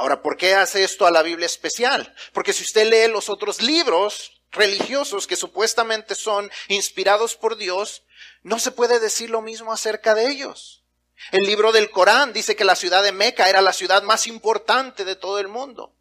Ahora, 0.00 0.22
¿por 0.22 0.38
qué 0.38 0.54
hace 0.54 0.82
esto 0.82 1.04
a 1.04 1.10
la 1.10 1.20
Biblia 1.20 1.44
especial? 1.44 2.14
Porque 2.32 2.54
si 2.54 2.62
usted 2.62 2.88
lee 2.88 3.12
los 3.12 3.28
otros 3.28 3.60
libros 3.60 4.40
religiosos 4.50 5.26
que 5.26 5.36
supuestamente 5.36 6.14
son 6.14 6.50
inspirados 6.68 7.34
por 7.36 7.58
Dios, 7.58 8.02
no 8.42 8.58
se 8.58 8.70
puede 8.70 8.98
decir 8.98 9.28
lo 9.28 9.42
mismo 9.42 9.74
acerca 9.74 10.14
de 10.14 10.30
ellos. 10.30 10.86
El 11.32 11.44
libro 11.44 11.70
del 11.70 11.90
Corán 11.90 12.32
dice 12.32 12.56
que 12.56 12.64
la 12.64 12.76
ciudad 12.76 13.02
de 13.02 13.12
Meca 13.12 13.50
era 13.50 13.60
la 13.60 13.74
ciudad 13.74 14.02
más 14.02 14.26
importante 14.26 15.04
de 15.04 15.16
todo 15.16 15.38
el 15.38 15.48
mundo. 15.48 15.94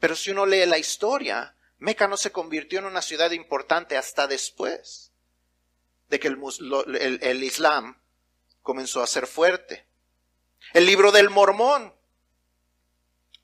Pero 0.00 0.16
si 0.16 0.30
uno 0.30 0.46
lee 0.46 0.64
la 0.64 0.78
historia, 0.78 1.54
Meca 1.76 2.08
no 2.08 2.16
se 2.16 2.32
convirtió 2.32 2.78
en 2.78 2.86
una 2.86 3.02
ciudad 3.02 3.30
importante 3.32 3.98
hasta 3.98 4.26
después 4.26 5.12
de 6.08 6.18
que 6.18 6.28
el, 6.28 6.38
el, 6.98 7.18
el 7.20 7.44
Islam 7.44 8.00
comenzó 8.62 9.02
a 9.02 9.06
ser 9.06 9.26
fuerte. 9.26 9.86
El 10.72 10.86
libro 10.86 11.12
del 11.12 11.28
Mormón 11.28 11.92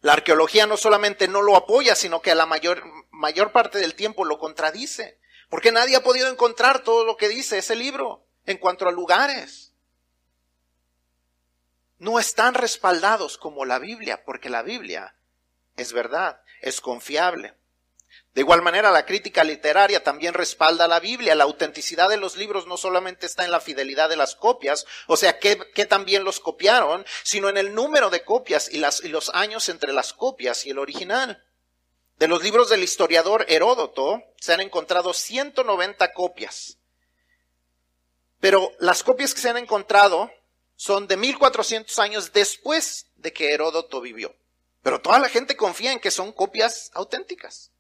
la 0.00 0.12
arqueología 0.12 0.66
no 0.66 0.76
solamente 0.76 1.26
no 1.26 1.42
lo 1.42 1.56
apoya, 1.56 1.94
sino 1.94 2.22
que 2.22 2.30
a 2.30 2.37
la 2.37 2.46
mayor, 2.46 2.84
mayor 3.11 3.50
parte 3.50 3.78
del 3.78 3.94
tiempo 3.94 4.24
lo 4.24 4.38
contradice. 4.38 5.18
Porque 5.48 5.72
nadie 5.72 5.96
ha 5.96 6.02
podido 6.02 6.28
encontrar 6.28 6.84
todo 6.84 7.04
lo 7.04 7.16
que 7.16 7.28
dice 7.28 7.58
ese 7.58 7.74
libro 7.74 8.24
en 8.46 8.58
cuanto 8.58 8.87
a 8.87 8.92
lugares. 8.92 9.72
No 11.98 12.20
están 12.20 12.54
respaldados 12.54 13.38
como 13.38 13.64
la 13.64 13.78
Biblia, 13.78 14.24
porque 14.24 14.50
la 14.50 14.62
Biblia 14.62 15.16
es 15.76 15.92
verdad, 15.92 16.42
es 16.61 16.80
confiable. 16.80 17.58
De 18.35 18.43
igual 18.43 18.62
manera, 18.62 18.91
la 18.91 19.07
crítica 19.07 19.43
literaria 19.43 20.05
también 20.05 20.35
respalda 20.35 20.87
la 20.87 21.01
Biblia. 21.01 21.35
La 21.35 21.45
autenticidad 21.45 22.09
de 22.09 22.19
los 22.19 22.37
libros 22.37 22.67
no 22.67 22.77
solamente 22.77 23.27
está 23.27 23.45
en 23.45 23.51
la 23.51 23.61
fidelidad 23.61 24.09
de 24.09 24.17
las 24.17 24.37
copias, 24.37 24.87
o 25.07 25.17
sea, 25.17 25.38
que, 25.38 25.57
también 25.87 26.25
los 26.25 26.38
copiaron, 26.38 27.05
sino 27.25 27.49
en 27.49 27.57
el 27.57 27.75
número 27.75 28.11
de 28.11 28.23
copias 28.23 28.69
y, 28.73 28.79
las, 28.79 29.03
y 29.03 29.09
los 29.09 29.31
años 29.35 29.69
entre 29.69 29.93
las 29.93 30.12
copias 30.12 30.67
y 30.67 30.71
el 30.71 30.79
original. 30.79 31.45
De 32.19 32.29
los 32.29 32.43
libros 32.43 32.69
del 32.69 32.83
historiador 32.83 33.45
Heródoto 33.49 34.23
se 34.41 34.53
han 34.53 34.61
encontrado 34.61 35.14
190 35.14 36.12
copias. 36.12 36.79
Pero 38.41 38.73
las 38.79 39.03
copias 39.03 39.35
que 39.35 39.41
se 39.41 39.49
han 39.49 39.57
encontrado 39.57 40.31
son 40.77 41.09
de 41.09 41.17
1400 41.17 41.99
años 41.99 42.33
después 42.33 43.07
de 43.17 43.33
que 43.33 43.53
Heródoto 43.53 44.01
vivió. 44.01 44.37
Pero 44.83 45.01
toda 45.01 45.19
la 45.19 45.29
gente 45.29 45.57
confía 45.57 45.93
en 45.93 46.01
que 46.01 46.11
son 46.11 46.33
copias 46.33 46.91
auténticas. 46.95 47.73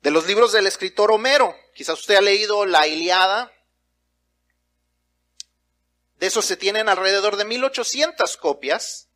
De 0.00 0.10
los 0.10 0.26
libros 0.26 0.52
del 0.52 0.66
escritor 0.66 1.10
Homero, 1.10 1.56
quizás 1.74 1.98
usted 1.98 2.16
ha 2.16 2.20
leído 2.20 2.66
la 2.66 2.86
Iliada. 2.86 3.52
De 6.18 6.26
esos 6.26 6.44
se 6.44 6.56
tienen 6.56 6.88
alrededor 6.88 7.36
de 7.36 7.44
1800 7.44 8.36
copias, 8.36 9.08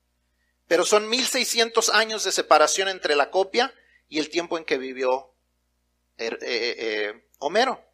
pero 0.66 0.84
son 0.84 1.08
1600 1.08 1.90
años 1.90 2.24
de 2.24 2.32
separación 2.32 2.88
entre 2.88 3.14
la 3.14 3.30
copia 3.30 3.72
y 4.08 4.18
el 4.18 4.28
tiempo 4.28 4.58
en 4.58 4.64
que 4.64 4.78
vivió 4.78 5.34
er, 6.16 6.34
eh, 6.34 6.38
eh, 6.42 6.74
eh, 6.78 7.28
Homero. 7.38 7.84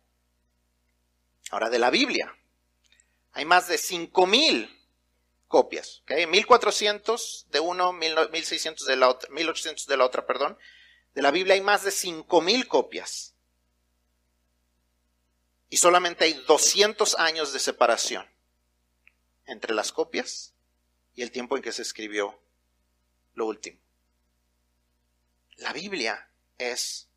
Ahora, 1.50 1.70
de 1.70 1.78
la 1.78 1.90
Biblia, 1.90 2.34
hay 3.32 3.44
más 3.44 3.68
de 3.68 3.78
5000 3.78 4.74
copias, 5.46 6.00
¿okay? 6.02 6.26
1400 6.26 7.46
de 7.50 7.60
uno, 7.60 7.92
1600 7.92 8.86
de 8.86 8.96
la 8.96 9.08
otra, 9.08 9.30
1800 9.30 9.86
de 9.86 9.96
la 9.96 10.04
otra, 10.04 10.26
perdón, 10.26 10.58
de 11.18 11.22
la 11.22 11.32
Biblia 11.32 11.54
hay 11.54 11.60
más 11.60 11.82
de 11.82 11.90
5.000 11.90 12.68
copias. 12.68 13.34
Y 15.68 15.78
solamente 15.78 16.24
hay 16.24 16.34
200 16.46 17.18
años 17.18 17.52
de 17.52 17.58
separación 17.58 18.24
entre 19.44 19.74
las 19.74 19.90
copias 19.90 20.54
y 21.16 21.22
el 21.22 21.32
tiempo 21.32 21.56
en 21.56 21.64
que 21.64 21.72
se 21.72 21.82
escribió 21.82 22.38
lo 23.34 23.46
último. 23.46 23.80
La 25.56 25.72
Biblia 25.72 26.30
es 26.56 27.07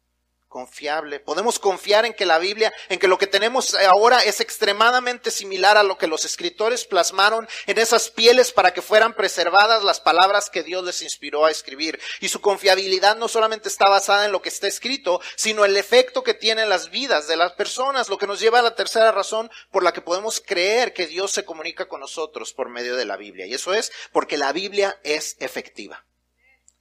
confiable. 0.52 1.22
Podemos 1.22 1.58
confiar 1.58 2.06
en 2.06 2.14
que 2.14 2.26
la 2.26 2.38
Biblia, 2.38 2.72
en 2.90 3.00
que 3.00 3.08
lo 3.08 3.18
que 3.18 3.26
tenemos 3.26 3.74
ahora 3.74 4.22
es 4.24 4.42
extremadamente 4.42 5.32
similar 5.32 5.78
a 5.78 5.84
lo 5.84 5.98
que 5.98 6.08
los 6.08 6.26
escritores 6.26 6.86
plasmaron 6.86 7.48
en 7.68 7.80
esas 7.80 8.10
pieles 8.10 8.52
para 8.52 8.74
que 8.74 8.82
fueran 8.82 9.16
preservadas 9.16 9.82
las 9.82 10.02
palabras 10.02 10.50
que 10.50 10.62
Dios 10.62 10.84
les 10.84 11.02
inspiró 11.02 11.46
a 11.46 11.52
escribir. 11.52 12.00
Y 12.20 12.28
su 12.28 12.42
confiabilidad 12.42 13.16
no 13.16 13.30
solamente 13.30 13.70
está 13.70 13.88
basada 13.88 14.26
en 14.26 14.34
lo 14.34 14.42
que 14.42 14.50
está 14.50 14.68
escrito, 14.68 15.22
sino 15.38 15.64
el 15.64 15.78
efecto 15.78 16.22
que 16.22 16.34
tiene 16.34 16.64
en 16.64 16.70
las 16.70 16.92
vidas 16.92 17.28
de 17.28 17.38
las 17.38 17.54
personas, 17.54 18.10
lo 18.10 18.18
que 18.18 18.28
nos 18.28 18.42
lleva 18.42 18.60
a 18.60 18.64
la 18.64 18.76
tercera 18.76 19.14
razón 19.14 19.50
por 19.72 19.84
la 19.84 19.94
que 19.94 20.02
podemos 20.02 20.44
creer 20.46 20.94
que 20.94 21.08
Dios 21.08 21.32
se 21.32 21.46
comunica 21.46 21.88
con 21.88 22.02
nosotros 22.02 22.52
por 22.52 22.68
medio 22.68 22.98
de 22.98 23.06
la 23.06 23.16
Biblia. 23.16 23.46
Y 23.46 23.54
eso 23.54 23.74
es 23.74 23.92
porque 24.12 24.38
la 24.38 24.52
Biblia 24.52 25.00
es 25.04 25.38
efectiva. 25.40 26.06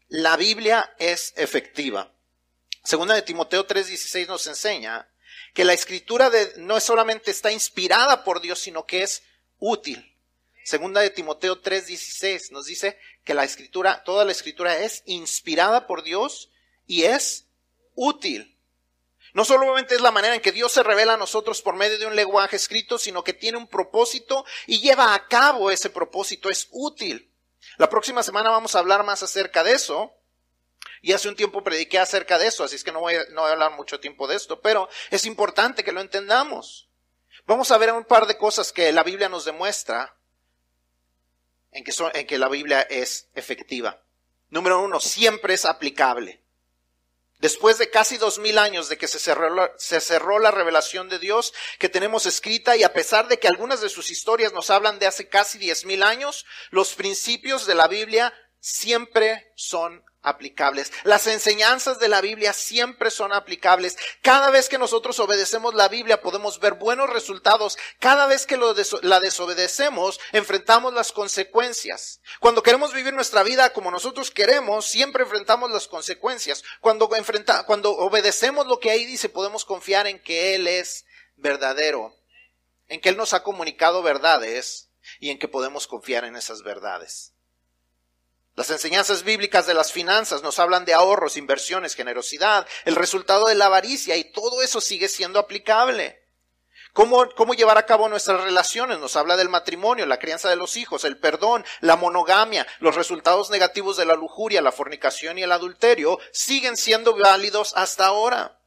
La 0.09 0.37
Biblia 0.37 0.93
es 0.99 1.33
efectiva. 1.37 2.13
Segunda 2.83 3.15
de 3.15 3.23
Timoteo 3.23 3.67
3:16 3.67 4.27
nos 4.29 4.47
enseña 4.47 5.09
que 5.55 5.65
la 5.65 5.73
escritura 5.73 6.31
de, 6.31 6.53
no 6.57 6.81
solamente 6.81 7.31
está 7.31 7.53
inspirada 7.53 8.25
por 8.25 8.41
Dios, 8.41 8.59
sino 8.59 8.87
que 8.87 9.03
es 9.03 9.23
útil. 9.59 10.17
Segunda 10.65 11.01
de 11.01 11.11
Timoteo 11.11 11.61
3:16 11.61 12.51
nos 12.53 12.67
dice 12.67 12.99
que 13.25 13.35
la 13.35 13.45
escritura, 13.45 14.03
toda 14.05 14.25
la 14.25 14.33
escritura 14.33 14.79
es 14.79 15.03
inspirada 15.07 15.87
por 15.87 16.03
Dios 16.03 16.51
y 16.87 17.05
es 17.05 17.47
útil. 17.95 18.57
No 19.33 19.45
solamente 19.45 19.95
es 19.95 20.01
la 20.01 20.11
manera 20.11 20.35
en 20.35 20.41
que 20.41 20.53
Dios 20.53 20.73
se 20.73 20.83
revela 20.83 21.15
a 21.15 21.19
nosotros 21.19 21.63
por 21.63 21.77
medio 21.77 21.99
de 21.99 22.07
un 22.07 22.17
lenguaje 22.17 22.57
escrito, 22.57 22.99
sino 22.99 23.23
que 23.23 23.33
tiene 23.33 23.59
un 23.59 23.69
propósito 23.69 24.45
y 24.67 24.81
lleva 24.81 25.15
a 25.15 25.29
cabo 25.29 25.71
ese 25.71 25.91
propósito, 25.91 26.51
es 26.51 26.69
útil. 26.73 27.33
La 27.77 27.89
próxima 27.89 28.23
semana 28.23 28.51
vamos 28.51 28.75
a 28.75 28.81
hablar 28.81 29.05
más 29.05 29.23
acerca 29.23 29.63
de 29.63 29.73
eso. 29.73 30.13
Y 31.03 31.13
hace 31.13 31.29
un 31.29 31.37
tiempo 31.37 31.65
prediqué 31.65 31.99
acerca 31.99 32.39
de 32.39 32.47
eso, 32.47 32.65
así 32.65 32.77
es 32.77 32.85
que 32.85 32.93
no 32.93 33.01
voy, 33.01 33.15
a, 33.15 33.25
no 33.31 33.45
hablar 33.45 33.73
mucho 33.73 34.01
tiempo 34.01 34.27
de 34.27 34.37
esto, 34.37 34.61
pero 34.61 34.89
es 35.11 35.25
importante 35.25 35.83
que 35.83 35.93
lo 35.93 36.01
entendamos. 36.01 36.89
Vamos 37.47 37.71
a 37.71 37.79
ver 37.79 37.93
un 37.93 38.05
par 38.05 38.27
de 38.27 38.37
cosas 38.37 38.73
que 38.73 38.93
la 38.93 39.03
Biblia 39.03 39.29
nos 39.29 39.45
demuestra 39.45 40.17
en 41.73 41.85
que, 41.85 41.93
son, 41.93 42.11
en 42.15 42.27
que 42.27 42.39
la 42.39 42.49
Biblia 42.49 42.83
es 42.83 43.29
efectiva. 43.35 44.03
Número 44.51 44.81
uno, 44.83 45.01
siempre 45.01 45.55
es 45.55 45.65
aplicable. 45.65 46.43
Después 47.39 47.79
de 47.79 47.89
casi 47.89 48.19
dos 48.19 48.39
mil 48.39 48.59
años 48.59 48.91
de 48.91 48.99
que 48.99 49.09
se 49.09 49.19
cerró, 49.19 49.49
la, 49.49 49.73
se 49.79 50.01
cerró, 50.01 50.39
la, 50.39 50.51
revelación 50.51 51.09
de 51.09 51.19
Dios 51.19 51.55
que 51.79 51.89
tenemos 51.89 52.27
escrita 52.27 52.77
y 52.77 52.83
a 52.83 52.93
pesar 52.93 53.29
de 53.29 53.39
que 53.39 53.49
algunas 53.49 53.81
de 53.81 53.89
sus 53.89 54.11
historias 54.11 54.53
nos 54.53 54.69
hablan 54.69 54.99
de 54.99 55.07
hace 55.07 55.29
casi 55.29 55.57
diez 55.57 55.87
mil 55.87 56.03
años, 56.03 56.45
los 56.71 56.95
principios 56.95 57.67
de 57.67 57.75
la 57.75 57.89
Biblia 57.89 58.35
siempre 58.59 59.53
son 59.57 60.05
aplicables. 60.23 60.93
Las 61.05 61.27
enseñanzas 61.27 61.99
de 61.99 62.09
la 62.09 62.21
Biblia 62.21 62.53
siempre 62.53 63.11
son 63.11 63.33
aplicables. 63.33 63.97
Cada 64.23 64.51
vez 64.51 64.69
que 64.69 64.79
nosotros 64.79 65.19
obedecemos 65.19 65.75
la 65.75 65.89
Biblia 65.89 66.21
podemos 66.21 66.61
ver 66.61 66.75
buenos 66.75 67.09
resultados. 67.11 67.79
Cada 67.99 68.27
vez 68.27 68.47
que 68.47 68.59
la 69.03 69.21
desobedecemos 69.21 70.21
enfrentamos 70.33 70.93
las 70.93 71.13
consecuencias. 71.13 72.21
Cuando 72.41 72.63
queremos 72.63 72.93
vivir 72.93 73.15
nuestra 73.15 73.43
vida 73.43 73.73
como 73.73 73.91
nosotros 73.91 74.31
queremos, 74.31 74.87
siempre 74.87 75.25
enfrentamos 75.25 75.71
las 75.71 75.89
consecuencias. 75.89 76.63
Cuando, 76.81 77.15
enfrenta, 77.17 77.65
cuando 77.65 77.93
obedecemos 77.93 78.67
lo 78.67 78.79
que 78.79 78.91
ahí 78.91 79.07
dice 79.07 79.29
podemos 79.29 79.65
confiar 79.65 80.07
en 80.07 80.23
que 80.23 80.55
Él 80.55 80.67
es 80.67 81.07
verdadero, 81.37 82.15
en 82.89 83.01
que 83.01 83.11
Él 83.11 83.17
nos 83.17 83.33
ha 83.35 83.43
comunicado 83.43 84.03
verdades 84.03 84.91
y 85.19 85.31
en 85.31 85.39
que 85.39 85.49
podemos 85.49 85.87
confiar 85.87 86.25
en 86.25 86.37
esas 86.37 86.63
verdades. 86.63 87.33
Las 88.61 88.69
enseñanzas 88.69 89.23
bíblicas 89.23 89.67
de 89.67 89.73
las 89.73 89.91
finanzas 89.91 90.43
nos 90.43 90.59
hablan 90.59 90.85
de 90.85 90.93
ahorros, 90.93 91.39
inversiones, 91.39 91.95
generosidad, 91.95 92.67
el 92.85 92.95
resultado 92.95 93.47
de 93.47 93.55
la 93.55 93.65
avaricia 93.65 94.19
y 94.19 94.33
todo 94.33 94.61
eso 94.61 94.83
sigue 94.83 95.09
siendo 95.09 95.39
aplicable. 95.39 96.23
¿Cómo, 96.93 97.27
¿Cómo, 97.35 97.55
llevar 97.55 97.79
a 97.79 97.87
cabo 97.87 98.07
nuestras 98.11 98.43
relaciones? 98.43 98.99
Nos 98.99 99.17
habla 99.17 99.39
del 99.39 99.49
matrimonio, 99.49 100.05
la 100.05 100.19
crianza 100.19 100.51
de 100.51 100.57
los 100.57 100.77
hijos, 100.77 101.05
el 101.07 101.17
perdón, 101.17 101.65
la 101.81 101.97
monogamia, 101.97 102.67
los 102.81 102.97
resultados 102.97 103.49
negativos 103.49 103.97
de 103.97 104.05
la 104.05 104.15
lujuria, 104.15 104.61
la 104.61 104.73
fornicación 104.73 105.39
y 105.39 105.43
el 105.43 105.53
adulterio 105.53 106.19
siguen 106.31 106.77
siendo 106.77 107.17
válidos 107.17 107.73
hasta 107.77 108.05
ahora. 108.05 108.61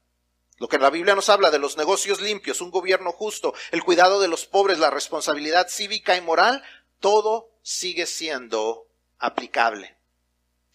Lo 0.58 0.70
que 0.70 0.80
la 0.80 0.90
Biblia 0.90 1.14
nos 1.14 1.30
habla 1.30 1.52
de 1.52 1.60
los 1.60 1.78
negocios 1.78 2.20
limpios, 2.20 2.62
un 2.62 2.72
gobierno 2.72 3.12
justo, 3.12 3.54
el 3.70 3.84
cuidado 3.84 4.20
de 4.20 4.28
los 4.28 4.48
pobres, 4.48 4.80
la 4.80 4.90
responsabilidad 4.90 5.68
cívica 5.70 6.18
y 6.18 6.22
moral, 6.22 6.64
todo 7.00 7.52
sigue 7.62 8.08
siendo 8.08 8.88
aplicable. 9.24 9.98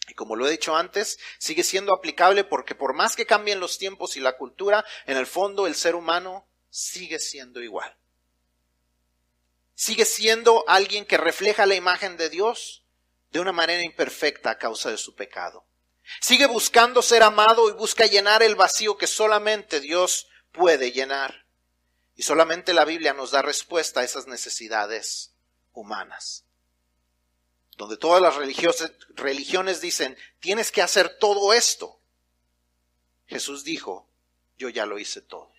Y 0.07 0.15
como 0.15 0.35
lo 0.35 0.47
he 0.47 0.51
dicho 0.51 0.75
antes, 0.75 1.19
sigue 1.37 1.63
siendo 1.63 1.93
aplicable 1.93 2.43
porque 2.43 2.73
por 2.73 2.95
más 2.95 3.15
que 3.15 3.27
cambien 3.27 3.59
los 3.59 3.77
tiempos 3.77 4.17
y 4.17 4.19
la 4.19 4.37
cultura, 4.37 4.83
en 5.05 5.17
el 5.17 5.27
fondo 5.27 5.67
el 5.67 5.75
ser 5.75 5.93
humano 5.93 6.49
sigue 6.69 7.19
siendo 7.19 7.61
igual. 7.61 7.95
Sigue 9.75 10.05
siendo 10.05 10.67
alguien 10.67 11.05
que 11.05 11.17
refleja 11.17 11.67
la 11.67 11.75
imagen 11.75 12.17
de 12.17 12.29
Dios 12.29 12.83
de 13.29 13.39
una 13.39 13.51
manera 13.51 13.83
imperfecta 13.83 14.49
a 14.49 14.57
causa 14.57 14.89
de 14.89 14.97
su 14.97 15.15
pecado. 15.15 15.67
Sigue 16.19 16.47
buscando 16.47 17.03
ser 17.03 17.21
amado 17.21 17.69
y 17.69 17.73
busca 17.73 18.07
llenar 18.07 18.41
el 18.41 18.55
vacío 18.55 18.97
que 18.97 19.05
solamente 19.05 19.79
Dios 19.79 20.27
puede 20.51 20.91
llenar. 20.91 21.45
Y 22.15 22.23
solamente 22.23 22.73
la 22.73 22.83
Biblia 22.83 23.13
nos 23.13 23.29
da 23.29 23.43
respuesta 23.43 23.99
a 23.99 24.03
esas 24.03 24.25
necesidades 24.25 25.35
humanas 25.71 26.48
donde 27.79 27.95
todas 27.95 28.21
las 28.21 28.35
religiones 28.35 29.79
dicen, 29.79 30.17
tienes 30.41 30.69
que 30.69 30.81
hacer 30.81 31.17
todo 31.17 31.53
esto. 31.53 31.97
Jesús 33.25 33.63
dijo, 33.63 34.05
yo 34.57 34.67
ya 34.67 34.85
lo 34.85 34.99
hice 34.99 35.21
todo. 35.21 35.49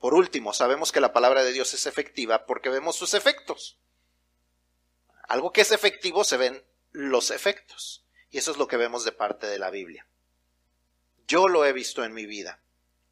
Por 0.00 0.14
último, 0.14 0.52
sabemos 0.52 0.90
que 0.90 1.00
la 1.00 1.12
palabra 1.12 1.44
de 1.44 1.52
Dios 1.52 1.72
es 1.72 1.86
efectiva 1.86 2.46
porque 2.46 2.68
vemos 2.68 2.96
sus 2.96 3.14
efectos. 3.14 3.78
Algo 5.28 5.52
que 5.52 5.60
es 5.60 5.70
efectivo 5.70 6.24
se 6.24 6.36
ven 6.36 6.64
los 6.90 7.30
efectos. 7.30 8.04
Y 8.28 8.38
eso 8.38 8.50
es 8.50 8.56
lo 8.56 8.66
que 8.66 8.76
vemos 8.76 9.04
de 9.04 9.12
parte 9.12 9.46
de 9.46 9.60
la 9.60 9.70
Biblia. 9.70 10.08
Yo 11.28 11.46
lo 11.46 11.64
he 11.64 11.72
visto 11.72 12.02
en 12.02 12.12
mi 12.12 12.26
vida. 12.26 12.60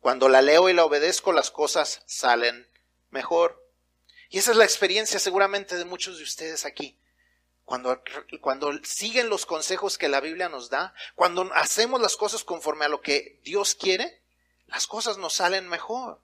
Cuando 0.00 0.28
la 0.28 0.42
leo 0.42 0.68
y 0.68 0.72
la 0.72 0.84
obedezco, 0.84 1.32
las 1.32 1.52
cosas 1.52 2.02
salen 2.06 2.68
mejor. 3.10 3.64
Y 4.30 4.38
esa 4.38 4.50
es 4.52 4.56
la 4.56 4.64
experiencia 4.64 5.18
seguramente 5.18 5.76
de 5.76 5.84
muchos 5.84 6.18
de 6.18 6.24
ustedes 6.24 6.64
aquí. 6.64 6.98
Cuando, 7.64 8.00
cuando 8.40 8.72
siguen 8.84 9.28
los 9.28 9.44
consejos 9.44 9.98
que 9.98 10.08
la 10.08 10.20
Biblia 10.20 10.48
nos 10.48 10.70
da, 10.70 10.94
cuando 11.14 11.50
hacemos 11.54 12.00
las 12.00 12.16
cosas 12.16 12.44
conforme 12.44 12.84
a 12.84 12.88
lo 12.88 13.00
que 13.00 13.40
Dios 13.42 13.74
quiere, 13.74 14.22
las 14.66 14.86
cosas 14.86 15.18
nos 15.18 15.34
salen 15.34 15.68
mejor. 15.68 16.20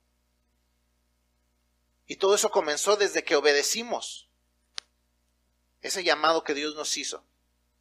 Y 2.07 2.17
todo 2.17 2.35
eso 2.35 2.51
comenzó 2.51 2.97
desde 2.97 3.25
que 3.25 3.37
obedecimos 3.37 4.29
ese 5.81 6.05
llamado 6.05 6.45
que 6.45 6.55
Dios 6.55 6.75
nos 6.75 6.97
hizo 6.97 7.25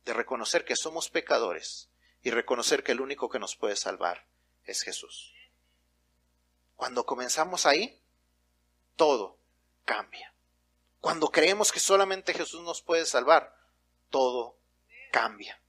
de 0.05 0.13
reconocer 0.13 0.65
que 0.65 0.75
somos 0.75 1.09
pecadores 1.09 1.89
y 2.23 2.31
reconocer 2.31 2.83
que 2.83 2.93
el 2.93 3.01
único 3.01 3.29
que 3.29 3.39
nos 3.39 3.55
puede 3.55 3.75
salvar 3.75 4.25
es 4.65 4.81
Jesús. 4.81 5.33
Cuando 6.75 7.05
comenzamos 7.05 7.65
ahí, 7.65 8.01
todo 8.95 9.37
cambia. 9.85 10.33
Cuando 10.99 11.29
creemos 11.29 11.71
que 11.71 11.79
solamente 11.79 12.33
Jesús 12.33 12.61
nos 12.61 12.81
puede 12.81 13.05
salvar, 13.05 13.55
todo 14.09 14.57
cambia. 15.11 15.59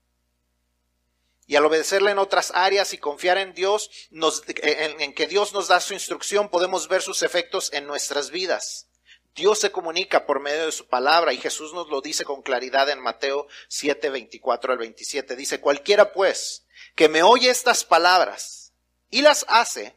Y 1.47 1.57
al 1.57 1.65
obedecerle 1.65 2.11
en 2.11 2.19
otras 2.19 2.53
áreas 2.55 2.93
y 2.93 2.99
confiar 2.99 3.39
en 3.39 3.53
Dios, 3.53 3.91
en, 4.11 5.01
en 5.01 5.15
que 5.15 5.27
Dios 5.27 5.53
nos 5.53 5.69
da 5.69 5.81
su 5.81 5.95
instrucción, 5.95 6.49
podemos 6.49 6.89
ver 6.89 7.03
sus 7.03 7.23
efectos 7.23 7.73
en 7.73 7.87
nuestras 7.87 8.31
vidas. 8.31 8.89
Dios 9.35 9.59
se 9.59 9.73
comunica 9.73 10.27
por 10.27 10.41
medio 10.41 10.67
de 10.67 10.73
su 10.73 10.87
palabra 10.87 11.33
y 11.33 11.39
Jesús 11.39 11.73
nos 11.73 11.89
lo 11.89 12.03
dice 12.03 12.25
con 12.25 12.43
claridad 12.43 12.91
en 12.91 13.01
Mateo 13.01 13.47
7, 13.69 14.11
24 14.11 14.73
al 14.73 14.79
27. 14.79 15.37
Dice, 15.37 15.61
cualquiera 15.61 16.13
pues 16.13 16.67
que 16.95 17.09
me 17.09 17.23
oye 17.23 17.49
estas 17.49 17.85
palabras 17.85 18.73
y 19.09 19.23
las 19.23 19.47
hace, 19.49 19.97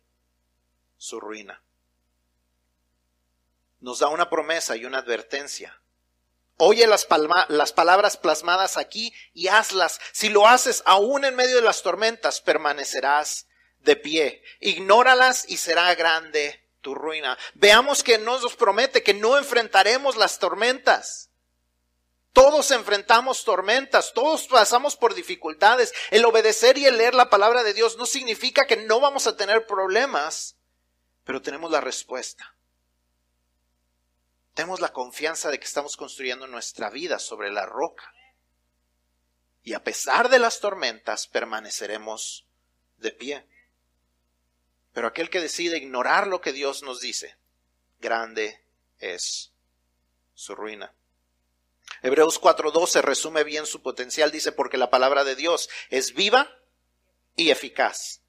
su 1.01 1.19
ruina 1.19 1.63
nos 3.81 3.99
da 3.99 4.07
una 4.07 4.29
promesa 4.29 4.75
y 4.77 4.85
una 4.85 4.99
advertencia. 4.99 5.81
Oye 6.57 6.85
las, 6.85 7.05
palabras 7.05 8.17
plasmadas 8.17 8.77
aquí 8.77 9.11
y 9.33 9.47
hazlas. 9.47 9.99
Si 10.11 10.29
lo 10.29 10.47
haces 10.47 10.83
aún 10.85 11.25
en 11.25 11.35
medio 11.35 11.55
de 11.55 11.63
las 11.63 11.81
tormentas, 11.81 12.39
permanecerás 12.39 13.47
de 13.79 13.95
pie. 13.95 14.43
Ignóralas 14.59 15.49
y 15.49 15.57
será 15.57 15.93
grande 15.95 16.63
tu 16.81 16.93
ruina. 16.93 17.37
Veamos 17.55 18.03
que 18.03 18.19
nos 18.19 18.55
promete 18.55 19.01
que 19.01 19.15
no 19.15 19.39
enfrentaremos 19.39 20.15
las 20.15 20.37
tormentas. 20.37 21.31
Todos 22.33 22.69
enfrentamos 22.69 23.43
tormentas, 23.43 24.13
todos 24.13 24.45
pasamos 24.47 24.95
por 24.95 25.15
dificultades. 25.15 25.91
El 26.11 26.23
obedecer 26.25 26.77
y 26.77 26.85
el 26.85 26.97
leer 26.97 27.15
la 27.15 27.31
palabra 27.31 27.63
de 27.63 27.73
Dios 27.73 27.97
no 27.97 28.05
significa 28.05 28.67
que 28.67 28.77
no 28.77 28.99
vamos 28.99 29.25
a 29.25 29.35
tener 29.35 29.65
problemas, 29.65 30.55
pero 31.23 31.41
tenemos 31.41 31.71
la 31.71 31.81
respuesta. 31.81 32.55
Tenemos 34.53 34.81
la 34.81 34.91
confianza 34.91 35.49
de 35.49 35.59
que 35.59 35.65
estamos 35.65 35.95
construyendo 35.95 36.47
nuestra 36.47 36.89
vida 36.89 37.19
sobre 37.19 37.51
la 37.51 37.65
roca. 37.65 38.13
Y 39.63 39.73
a 39.73 39.83
pesar 39.83 40.29
de 40.29 40.39
las 40.39 40.59
tormentas, 40.59 41.27
permaneceremos 41.27 42.45
de 42.97 43.11
pie. 43.11 43.47
Pero 44.93 45.07
aquel 45.07 45.29
que 45.29 45.39
decide 45.39 45.77
ignorar 45.77 46.27
lo 46.27 46.41
que 46.41 46.51
Dios 46.51 46.83
nos 46.83 46.99
dice, 46.99 47.37
grande 47.99 48.61
es 48.99 49.53
su 50.33 50.55
ruina. 50.55 50.93
Hebreos 52.01 52.41
4:12 52.41 53.01
resume 53.01 53.43
bien 53.43 53.65
su 53.65 53.81
potencial, 53.81 54.31
dice, 54.31 54.51
porque 54.51 54.77
la 54.77 54.89
palabra 54.89 55.23
de 55.23 55.35
Dios 55.35 55.69
es 55.89 56.13
viva 56.13 56.57
y 57.35 57.51
eficaz 57.51 58.20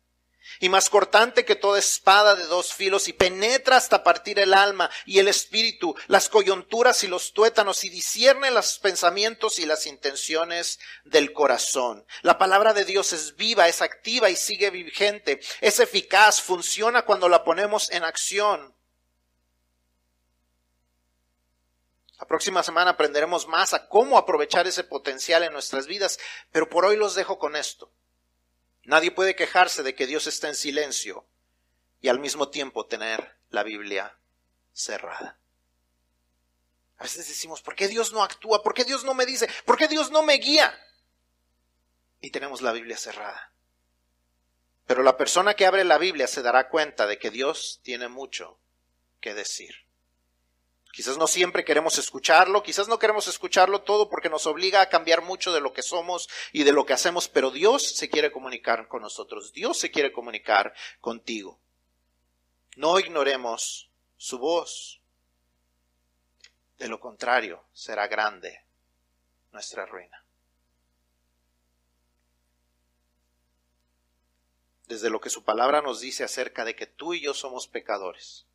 y 0.60 0.68
más 0.68 0.90
cortante 0.90 1.44
que 1.44 1.56
toda 1.56 1.78
espada 1.78 2.34
de 2.34 2.44
dos 2.44 2.72
filos 2.72 3.08
y 3.08 3.12
penetra 3.12 3.76
hasta 3.76 4.04
partir 4.04 4.38
el 4.38 4.54
alma 4.54 4.90
y 5.06 5.18
el 5.18 5.28
espíritu, 5.28 5.94
las 6.06 6.28
coyunturas 6.28 7.04
y 7.04 7.08
los 7.08 7.32
tuétanos 7.32 7.84
y 7.84 7.90
discierne 7.90 8.50
los 8.50 8.78
pensamientos 8.78 9.58
y 9.58 9.66
las 9.66 9.86
intenciones 9.86 10.78
del 11.04 11.32
corazón. 11.32 12.06
La 12.22 12.38
palabra 12.38 12.72
de 12.72 12.84
Dios 12.84 13.12
es 13.12 13.36
viva, 13.36 13.68
es 13.68 13.82
activa 13.82 14.30
y 14.30 14.36
sigue 14.36 14.70
vigente, 14.70 15.40
es 15.60 15.80
eficaz, 15.80 16.40
funciona 16.40 17.02
cuando 17.02 17.28
la 17.28 17.44
ponemos 17.44 17.90
en 17.90 18.04
acción. 18.04 18.74
La 22.22 22.28
próxima 22.28 22.62
semana 22.62 22.92
aprenderemos 22.92 23.48
más 23.48 23.74
a 23.74 23.88
cómo 23.88 24.16
aprovechar 24.16 24.68
ese 24.68 24.84
potencial 24.84 25.42
en 25.42 25.52
nuestras 25.52 25.88
vidas, 25.88 26.20
pero 26.52 26.68
por 26.68 26.84
hoy 26.84 26.96
los 26.96 27.16
dejo 27.16 27.36
con 27.36 27.56
esto. 27.56 27.90
Nadie 28.84 29.10
puede 29.10 29.36
quejarse 29.36 29.82
de 29.82 29.94
que 29.94 30.06
Dios 30.06 30.26
está 30.26 30.48
en 30.48 30.54
silencio 30.54 31.26
y 32.00 32.08
al 32.08 32.18
mismo 32.18 32.48
tiempo 32.48 32.86
tener 32.86 33.36
la 33.50 33.62
Biblia 33.62 34.18
cerrada. 34.72 35.38
A 36.98 37.04
veces 37.04 37.26
decimos, 37.28 37.62
¿por 37.62 37.74
qué 37.74 37.88
Dios 37.88 38.12
no 38.12 38.22
actúa? 38.22 38.62
¿Por 38.62 38.74
qué 38.74 38.84
Dios 38.84 39.04
no 39.04 39.14
me 39.14 39.26
dice? 39.26 39.48
¿Por 39.64 39.76
qué 39.76 39.88
Dios 39.88 40.10
no 40.10 40.22
me 40.22 40.34
guía? 40.34 40.72
Y 42.20 42.30
tenemos 42.30 42.62
la 42.62 42.72
Biblia 42.72 42.96
cerrada. 42.96 43.52
Pero 44.86 45.02
la 45.02 45.16
persona 45.16 45.54
que 45.54 45.66
abre 45.66 45.84
la 45.84 45.98
Biblia 45.98 46.26
se 46.26 46.42
dará 46.42 46.68
cuenta 46.68 47.06
de 47.06 47.18
que 47.18 47.30
Dios 47.30 47.80
tiene 47.82 48.08
mucho 48.08 48.60
que 49.20 49.34
decir. 49.34 49.74
Quizás 50.92 51.16
no 51.16 51.26
siempre 51.26 51.64
queremos 51.64 51.96
escucharlo, 51.96 52.62
quizás 52.62 52.86
no 52.86 52.98
queremos 52.98 53.26
escucharlo 53.26 53.80
todo 53.80 54.10
porque 54.10 54.28
nos 54.28 54.46
obliga 54.46 54.82
a 54.82 54.90
cambiar 54.90 55.22
mucho 55.22 55.50
de 55.50 55.62
lo 55.62 55.72
que 55.72 55.82
somos 55.82 56.28
y 56.52 56.64
de 56.64 56.72
lo 56.72 56.84
que 56.84 56.92
hacemos, 56.92 57.30
pero 57.30 57.50
Dios 57.50 57.82
se 57.96 58.10
quiere 58.10 58.30
comunicar 58.30 58.88
con 58.88 59.00
nosotros, 59.00 59.54
Dios 59.54 59.78
se 59.78 59.90
quiere 59.90 60.12
comunicar 60.12 60.74
contigo. 61.00 61.58
No 62.76 62.98
ignoremos 63.00 63.90
su 64.18 64.38
voz. 64.38 65.00
De 66.76 66.88
lo 66.88 67.00
contrario, 67.00 67.64
será 67.72 68.06
grande 68.06 68.62
nuestra 69.50 69.86
ruina. 69.86 70.22
Desde 74.88 75.08
lo 75.08 75.22
que 75.22 75.30
su 75.30 75.42
palabra 75.42 75.80
nos 75.80 76.00
dice 76.00 76.22
acerca 76.22 76.66
de 76.66 76.76
que 76.76 76.86
tú 76.86 77.14
y 77.14 77.22
yo 77.22 77.32
somos 77.32 77.66
pecadores 77.66 78.46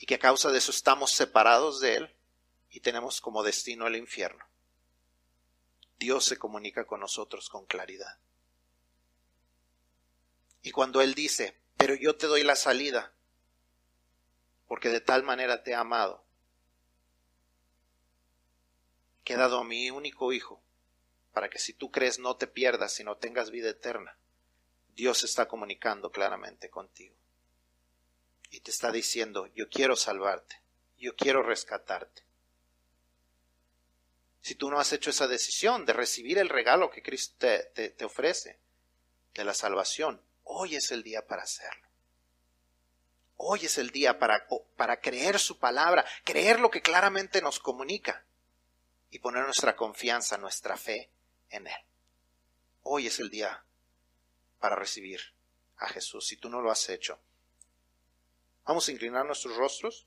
y 0.00 0.06
que 0.06 0.16
a 0.16 0.18
causa 0.18 0.50
de 0.50 0.58
eso 0.58 0.70
estamos 0.70 1.12
separados 1.12 1.80
de 1.80 1.96
Él 1.96 2.16
y 2.70 2.80
tenemos 2.80 3.20
como 3.20 3.42
destino 3.42 3.86
el 3.86 3.96
infierno. 3.96 4.44
Dios 5.98 6.24
se 6.24 6.38
comunica 6.38 6.86
con 6.86 7.00
nosotros 7.00 7.48
con 7.48 7.66
claridad. 7.66 8.18
Y 10.62 10.70
cuando 10.70 11.00
Él 11.00 11.14
dice, 11.14 11.60
pero 11.76 11.94
yo 11.94 12.16
te 12.16 12.26
doy 12.26 12.44
la 12.44 12.56
salida, 12.56 13.12
porque 14.66 14.90
de 14.90 15.00
tal 15.00 15.22
manera 15.22 15.62
te 15.62 15.72
he 15.72 15.74
amado, 15.74 16.24
que 19.24 19.34
he 19.34 19.36
dado 19.36 19.58
a 19.58 19.64
mi 19.64 19.90
único 19.90 20.32
hijo, 20.32 20.62
para 21.32 21.50
que 21.50 21.58
si 21.58 21.72
tú 21.72 21.90
crees 21.90 22.18
no 22.18 22.36
te 22.36 22.46
pierdas, 22.46 22.94
sino 22.94 23.16
tengas 23.16 23.50
vida 23.50 23.70
eterna. 23.70 24.18
Dios 24.94 25.22
está 25.24 25.46
comunicando 25.48 26.10
claramente 26.10 26.70
contigo. 26.70 27.17
Y 28.50 28.60
te 28.60 28.70
está 28.70 28.90
diciendo, 28.90 29.46
yo 29.54 29.68
quiero 29.68 29.96
salvarte, 29.96 30.60
yo 30.98 31.14
quiero 31.16 31.42
rescatarte. 31.42 32.22
Si 34.40 34.54
tú 34.54 34.70
no 34.70 34.80
has 34.80 34.92
hecho 34.92 35.10
esa 35.10 35.26
decisión 35.26 35.84
de 35.84 35.92
recibir 35.92 36.38
el 36.38 36.48
regalo 36.48 36.90
que 36.90 37.02
Cristo 37.02 37.36
te, 37.38 37.90
te 37.90 38.04
ofrece, 38.04 38.58
de 39.34 39.44
la 39.44 39.54
salvación, 39.54 40.20
hoy 40.44 40.74
es 40.76 40.90
el 40.90 41.02
día 41.02 41.26
para 41.26 41.42
hacerlo. 41.42 41.86
Hoy 43.36 43.66
es 43.66 43.78
el 43.78 43.90
día 43.90 44.18
para, 44.18 44.48
para 44.76 45.00
creer 45.00 45.38
su 45.38 45.58
palabra, 45.58 46.04
creer 46.24 46.58
lo 46.58 46.70
que 46.70 46.82
claramente 46.82 47.40
nos 47.40 47.60
comunica 47.60 48.24
y 49.10 49.20
poner 49.20 49.44
nuestra 49.44 49.76
confianza, 49.76 50.36
nuestra 50.38 50.76
fe 50.76 51.10
en 51.50 51.68
Él. 51.68 51.80
Hoy 52.82 53.06
es 53.06 53.20
el 53.20 53.30
día 53.30 53.64
para 54.58 54.74
recibir 54.74 55.20
a 55.76 55.88
Jesús. 55.88 56.26
Si 56.26 56.36
tú 56.36 56.48
no 56.48 56.60
lo 56.60 56.72
has 56.72 56.88
hecho, 56.88 57.20
vamos 58.68 58.86
a 58.86 58.92
inclinar 58.92 59.24
nuestros 59.24 59.56
rostros. 59.56 60.06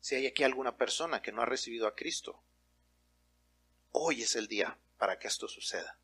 Si 0.00 0.14
hay 0.14 0.28
aquí 0.28 0.44
alguna 0.44 0.76
persona 0.76 1.20
que 1.20 1.32
no 1.32 1.42
ha 1.42 1.44
recibido 1.44 1.88
a 1.88 1.96
Cristo, 1.96 2.40
hoy 3.90 4.22
es 4.22 4.36
el 4.36 4.46
día 4.46 4.78
para 4.96 5.18
que 5.18 5.26
esto 5.26 5.48
suceda. 5.48 5.98